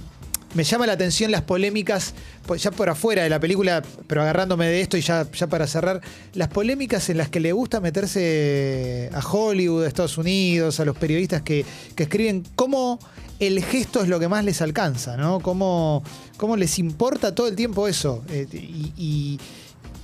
me 0.53 0.63
llama 0.63 0.88
la 0.88 0.94
atención 0.94 1.32
las 1.32 1.44
polémicas, 1.44 2.13
pues 2.46 2.63
ya 2.63 2.72
por 2.72 2.89
afuera 2.89 3.24
de 3.24 3.29
la 3.29 3.39
película, 3.39 3.84
pero 4.08 4.22
agarrándome 4.22 4.68
de 4.68 4.82
esto 4.82 4.98
y 4.98 5.01
ya, 5.01 5.25
para 5.50 5.68
cerrar, 5.68 6.01
las 6.34 6.48
polémicas 6.48 7.10
en 7.10 7.18
las 7.18 7.29
que 7.29 7.39
le 7.39 7.51
gusta 7.51 7.79
meterse 7.79 9.10
a 9.13 9.20
Hollywood, 9.20 9.84
a 9.84 9.88
Estados 9.88 10.18
Unidos, 10.18 10.79
a 10.79 10.86
los 10.86 10.98
periodistas 10.98 11.41
que, 11.41 11.65
que 11.96 12.03
escriben 12.03 12.44
cómo 12.56 13.00
el 13.39 13.63
gesto 13.63 14.01
es 14.01 14.10
lo 14.10 14.20
que 14.20 14.27
más 14.27 14.44
les 14.44 14.62
alcanza, 14.62 15.15
¿no? 15.15 15.39
Cómo, 15.39 16.03
cómo 16.38 16.58
les 16.58 16.77
importa 16.77 17.34
todo 17.34 17.48
el 17.48 17.56
tiempo 17.56 17.88
eso. 17.88 18.24
Eh, 18.29 18.48
y, 18.51 19.39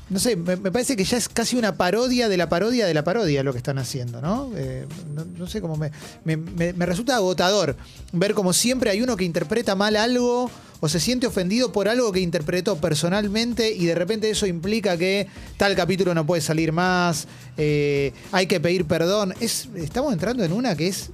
no 0.10 0.20
sé, 0.20 0.36
me, 0.36 0.58
parece 0.58 0.96
que 0.96 1.04
ya 1.04 1.18
es 1.18 1.28
casi 1.28 1.56
una 1.56 1.76
parodia 1.76 2.30
de 2.30 2.38
la 2.38 2.48
parodia 2.48 2.86
de 2.86 2.94
la 2.94 3.04
parodia 3.04 3.42
lo 3.42 3.52
que 3.54 3.58
están 3.58 3.80
haciendo, 3.80 4.22
¿no? 4.22 4.52
Eh, 4.56 4.86
no, 5.38 5.48
sé 5.48 5.62
cómo 5.62 5.78
me, 5.78 5.92
me, 6.24 6.86
resulta 6.86 7.16
agotador 7.16 7.76
ver 8.12 8.36
como 8.36 8.54
siempre 8.54 8.92
hay 8.92 9.02
uno 9.02 9.18
que 9.18 9.24
interpreta 9.24 9.74
mal 9.76 9.96
algo 9.96 10.52
o 10.80 10.90
se 10.90 11.00
siente 11.00 11.26
ofendido 11.26 11.72
por 11.72 11.90
algo 11.90 12.12
que 12.12 12.20
interpretó 12.20 12.78
personalmente 12.78 13.72
y 13.72 13.86
de 13.86 13.96
repente 13.96 14.30
eso 14.30 14.46
implica 14.46 14.96
que 14.96 15.28
tal 15.58 15.76
capítulo 15.76 16.14
no 16.14 16.26
puede 16.26 16.42
salir 16.42 16.72
más, 16.72 17.28
eh, 17.58 18.14
hay 18.32 18.46
que 18.46 18.60
pedir 18.60 18.86
perdón. 18.86 19.34
Es, 19.40 19.70
estamos 19.76 20.14
entrando 20.14 20.44
en 20.44 20.52
una 20.52 20.76
que 20.76 20.88
es 20.88 21.10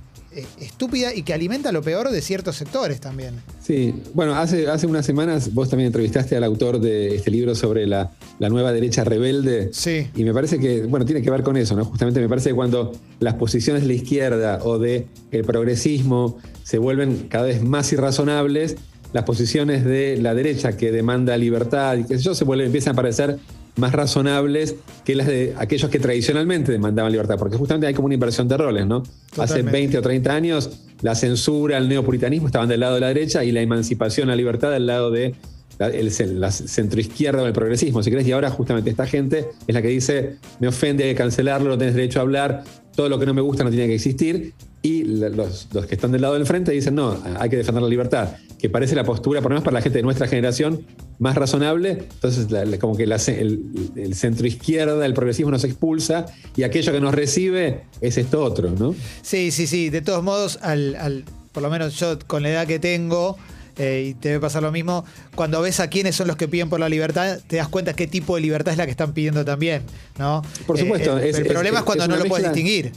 estúpida 0.59 1.13
y 1.13 1.23
que 1.23 1.33
alimenta 1.33 1.71
lo 1.71 1.81
peor 1.81 2.09
de 2.09 2.21
ciertos 2.21 2.55
sectores 2.55 2.99
también. 2.99 3.35
Sí, 3.61 3.93
bueno, 4.13 4.35
hace, 4.35 4.67
hace 4.69 4.87
unas 4.87 5.05
semanas 5.05 5.53
vos 5.53 5.69
también 5.69 5.87
entrevistaste 5.87 6.35
al 6.35 6.43
autor 6.43 6.79
de 6.79 7.15
este 7.15 7.31
libro 7.31 7.55
sobre 7.55 7.85
la, 7.85 8.11
la 8.39 8.49
nueva 8.49 8.71
derecha 8.71 9.03
rebelde. 9.03 9.69
Sí. 9.73 10.07
Y 10.15 10.23
me 10.23 10.33
parece 10.33 10.59
que, 10.59 10.83
bueno, 10.83 11.05
tiene 11.05 11.21
que 11.21 11.29
ver 11.29 11.43
con 11.43 11.57
eso, 11.57 11.75
¿no? 11.75 11.85
Justamente 11.85 12.19
me 12.19 12.29
parece 12.29 12.49
que 12.49 12.55
cuando 12.55 12.93
las 13.19 13.35
posiciones 13.35 13.83
de 13.83 13.87
la 13.87 13.93
izquierda 13.93 14.59
o 14.63 14.79
de 14.79 15.07
el 15.31 15.43
progresismo 15.43 16.37
se 16.63 16.77
vuelven 16.77 17.27
cada 17.29 17.45
vez 17.45 17.61
más 17.61 17.91
irrazonables, 17.91 18.77
las 19.13 19.23
posiciones 19.25 19.83
de 19.83 20.17
la 20.17 20.33
derecha 20.33 20.77
que 20.77 20.91
demanda 20.91 21.35
libertad 21.37 21.97
y 21.97 22.05
qué 22.05 22.17
sé 22.17 22.23
yo, 22.23 22.35
se 22.35 22.45
vuelven, 22.45 22.67
empiezan 22.67 22.93
a 22.93 22.95
parecer 22.95 23.37
más 23.77 23.91
razonables 23.93 24.75
que 25.05 25.15
las 25.15 25.27
de 25.27 25.53
aquellos 25.57 25.89
que 25.89 25.99
tradicionalmente 25.99 26.71
demandaban 26.71 27.11
libertad, 27.11 27.37
porque 27.37 27.57
justamente 27.57 27.87
hay 27.87 27.93
como 27.93 28.07
una 28.07 28.15
inversión 28.15 28.47
de 28.47 28.57
roles, 28.57 28.85
¿no? 28.85 28.97
Hace 29.31 29.35
Totalmente. 29.35 29.71
20 29.71 29.97
o 29.97 30.01
30 30.01 30.33
años 30.35 30.69
la 31.01 31.15
censura, 31.15 31.77
el 31.77 31.87
neopuritanismo 31.89 32.47
estaban 32.47 32.67
del 32.69 32.81
lado 32.81 32.95
de 32.95 33.01
la 33.01 33.07
derecha 33.07 33.43
y 33.43 33.51
la 33.51 33.61
emancipación, 33.61 34.27
la 34.27 34.35
libertad 34.35 34.71
del 34.71 34.85
lado 34.85 35.09
de 35.09 35.33
la, 35.79 35.87
el- 35.87 36.11
la 36.39 36.51
centroizquierda 36.51 37.41
o 37.41 37.47
el 37.47 37.53
progresismo, 37.53 38.03
si 38.03 38.11
querés, 38.11 38.27
y 38.27 38.31
ahora 38.33 38.51
justamente 38.51 38.89
esta 38.91 39.07
gente 39.07 39.47
es 39.65 39.73
la 39.73 39.81
que 39.81 39.87
dice, 39.87 40.35
me 40.59 40.67
ofende, 40.67 41.05
hay 41.05 41.11
que 41.11 41.15
cancelarlo, 41.15 41.69
no 41.69 41.77
tenés 41.77 41.95
derecho 41.95 42.19
a 42.19 42.21
hablar, 42.23 42.63
todo 42.95 43.09
lo 43.09 43.17
que 43.17 43.25
no 43.25 43.33
me 43.33 43.41
gusta 43.41 43.63
no 43.63 43.69
tiene 43.71 43.87
que 43.87 43.95
existir, 43.95 44.53
y 44.83 45.03
los, 45.03 45.67
los 45.73 45.85
que 45.85 45.95
están 45.95 46.11
del 46.11 46.21
lado 46.21 46.33
del 46.33 46.45
frente 46.45 46.71
dicen, 46.71 46.95
no, 46.95 47.21
hay 47.39 47.49
que 47.49 47.57
defender 47.57 47.83
la 47.83 47.89
libertad, 47.89 48.29
que 48.57 48.67
parece 48.69 48.95
la 48.95 49.03
postura, 49.03 49.39
por 49.41 49.51
lo 49.51 49.55
menos 49.55 49.63
para 49.63 49.75
la 49.75 49.81
gente 49.81 49.99
de 49.99 50.03
nuestra 50.03 50.27
generación, 50.27 50.85
más 51.19 51.35
razonable, 51.35 51.89
entonces 52.13 52.49
la- 52.49 52.65
la- 52.65 52.79
como 52.79 52.97
que 52.97 53.05
la 53.05 53.17
el, 53.27 53.61
el 53.95 54.15
centro 54.15 54.47
izquierda, 54.47 55.05
el 55.05 55.13
progresismo 55.13 55.51
nos 55.51 55.63
expulsa, 55.65 56.25
y 56.55 56.63
aquello 56.63 56.91
que 56.91 56.99
nos 56.99 57.13
recibe 57.13 57.81
es 58.01 58.17
esto 58.17 58.43
otro, 58.43 58.71
¿no? 58.71 58.95
Sí, 59.21 59.51
sí, 59.51 59.67
sí. 59.67 59.89
De 59.91 60.01
todos 60.01 60.23
modos, 60.23 60.57
al, 60.63 60.95
al- 60.95 61.25
por 61.51 61.61
lo 61.61 61.69
menos 61.69 61.99
yo 61.99 62.17
con 62.25 62.41
la 62.41 62.49
edad 62.49 62.65
que 62.65 62.79
tengo, 62.79 63.37
eh, 63.77 64.07
y 64.09 64.13
te 64.15 64.29
debe 64.29 64.41
pasar 64.41 64.63
lo 64.63 64.71
mismo, 64.71 65.05
cuando 65.35 65.61
ves 65.61 65.79
a 65.79 65.87
quiénes 65.89 66.15
son 66.15 66.27
los 66.27 66.37
que 66.37 66.47
piden 66.47 66.69
por 66.69 66.79
la 66.79 66.89
libertad, 66.89 67.39
te 67.47 67.57
das 67.57 67.67
cuenta 67.67 67.93
qué 67.93 68.07
tipo 68.07 68.35
de 68.35 68.41
libertad 68.41 68.71
es 68.73 68.77
la 68.79 68.85
que 68.85 68.91
están 68.91 69.13
pidiendo 69.13 69.45
también, 69.45 69.83
¿no? 70.17 70.41
Por 70.65 70.77
supuesto, 70.79 71.19
Eh, 71.19 71.23
el, 71.23 71.29
es- 71.29 71.37
el 71.37 71.45
problema 71.45 71.77
es, 71.77 71.81
es 71.81 71.85
cuando 71.85 72.07
no 72.07 72.17
lo 72.17 72.25
puedes 72.25 72.47
distinguir. 72.47 72.91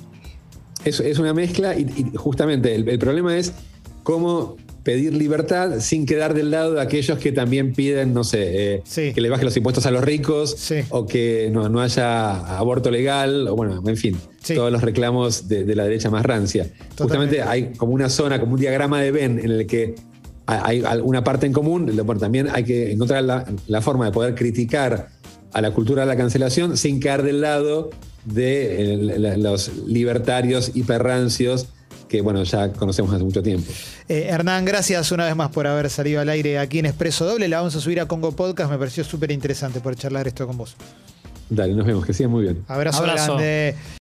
Es, 0.85 1.01
es 1.01 1.19
una 1.19 1.33
mezcla 1.35 1.77
y, 1.79 1.83
y 1.83 2.17
justamente 2.17 2.75
el, 2.75 2.89
el 2.89 2.99
problema 2.99 3.37
es 3.37 3.53
cómo 4.03 4.57
pedir 4.83 5.15
libertad 5.15 5.81
sin 5.81 6.05
quedar 6.05 6.35
del 6.35 6.51
lado 6.51 6.75
de 6.75 6.83
aquellos 6.83 7.19
que 7.19 7.33
también 7.33 7.73
piden, 7.73 8.13
no 8.13 8.23
sé, 8.23 8.75
eh, 8.75 8.83
Sí. 8.85 9.13
que 9.15 9.23
le 9.23 9.31
bajen 9.31 9.47
los 9.47 9.57
impuestos 9.57 9.87
a 9.87 9.91
los 9.91 10.05
ricos 10.05 10.55
Sí. 10.59 10.81
o 10.91 11.07
que 11.07 11.49
no, 11.51 11.71
no 11.71 11.81
haya 11.81 12.59
aborto 12.59 12.91
legal, 12.91 13.49
o 13.49 13.57
bueno, 13.57 13.83
en 13.87 13.97
fin, 13.97 14.19
Sí. 14.43 14.55
todos 14.55 14.71
los 14.71 14.83
reclamos 14.83 15.49
de, 15.49 15.65
de 15.65 15.75
la 15.75 15.85
derecha 15.85 16.11
más 16.11 16.23
rancia. 16.27 16.71
Justamente 16.99 17.41
hay 17.41 17.73
como 17.73 17.95
una 17.95 18.11
zona, 18.11 18.39
como 18.39 18.53
un 18.55 18.61
diagrama 18.61 19.01
de 19.01 19.11
Venn 19.11 19.39
en 19.39 19.51
el 19.53 19.67
que 19.67 19.95
hay 20.47 20.83
hay 20.85 21.01
una 21.03 21.25
parte 21.25 21.47
en 21.47 21.55
común, 21.55 21.91
bueno, 22.05 22.21
también 22.21 22.49
hay 22.53 22.65
que 22.65 22.93
encontrar 22.93 23.25
la, 23.25 23.47
la 23.67 23.81
forma 23.81 24.05
de 24.05 24.13
poder 24.13 24.35
criticar 24.35 25.09
a 25.55 25.63
la 25.63 25.71
cultura 25.71 26.03
de 26.03 26.09
la 26.09 26.17
cancelación 26.17 26.77
sin 26.77 27.01
caer 27.01 27.23
del 27.23 27.41
lado 27.41 27.89
de 28.25 28.95
eh, 28.95 29.37
los 29.39 29.71
libertarios 29.87 30.73
hiperrancios 30.75 31.69
que, 32.09 32.21
bueno, 32.21 32.43
ya 32.45 32.73
conocemos 32.73 33.13
hace 33.13 33.25
mucho 33.25 33.43
tiempo. 33.43 33.71
Eh, 34.09 34.27
Hernán, 34.29 34.65
gracias 34.65 35.11
una 35.11 35.25
vez 35.25 35.35
más 35.35 35.51
por 35.51 35.67
haber 35.67 35.91
salido 35.91 36.21
al 36.21 36.29
aire 36.29 36.59
aquí 36.59 36.79
en 36.79 36.87
Expreso 36.87 37.25
Doble. 37.25 37.49
La 37.49 37.59
vamos 37.59 37.75
a 37.77 37.81
subir 37.81 38.01
a 38.01 38.07
Congo 38.07 38.33
Podcast. 38.33 38.71
Me 38.71 38.79
pareció 38.79 39.03
súper 39.05 39.31
interesante 39.33 39.81
por 39.81 39.97
charlar 39.97 40.29
esto 40.29 40.47
con 40.47 40.57
vos. 40.57 40.77
Dale, 41.51 41.75
nos 41.75 41.87
vemos, 41.87 42.07
que 42.07 42.13
sigan 42.13 42.31
muy 42.31 42.43
bien. 42.43 42.65
Abrazo, 42.69 42.99
Abrazo. 42.99 43.37
grande. 43.37 43.77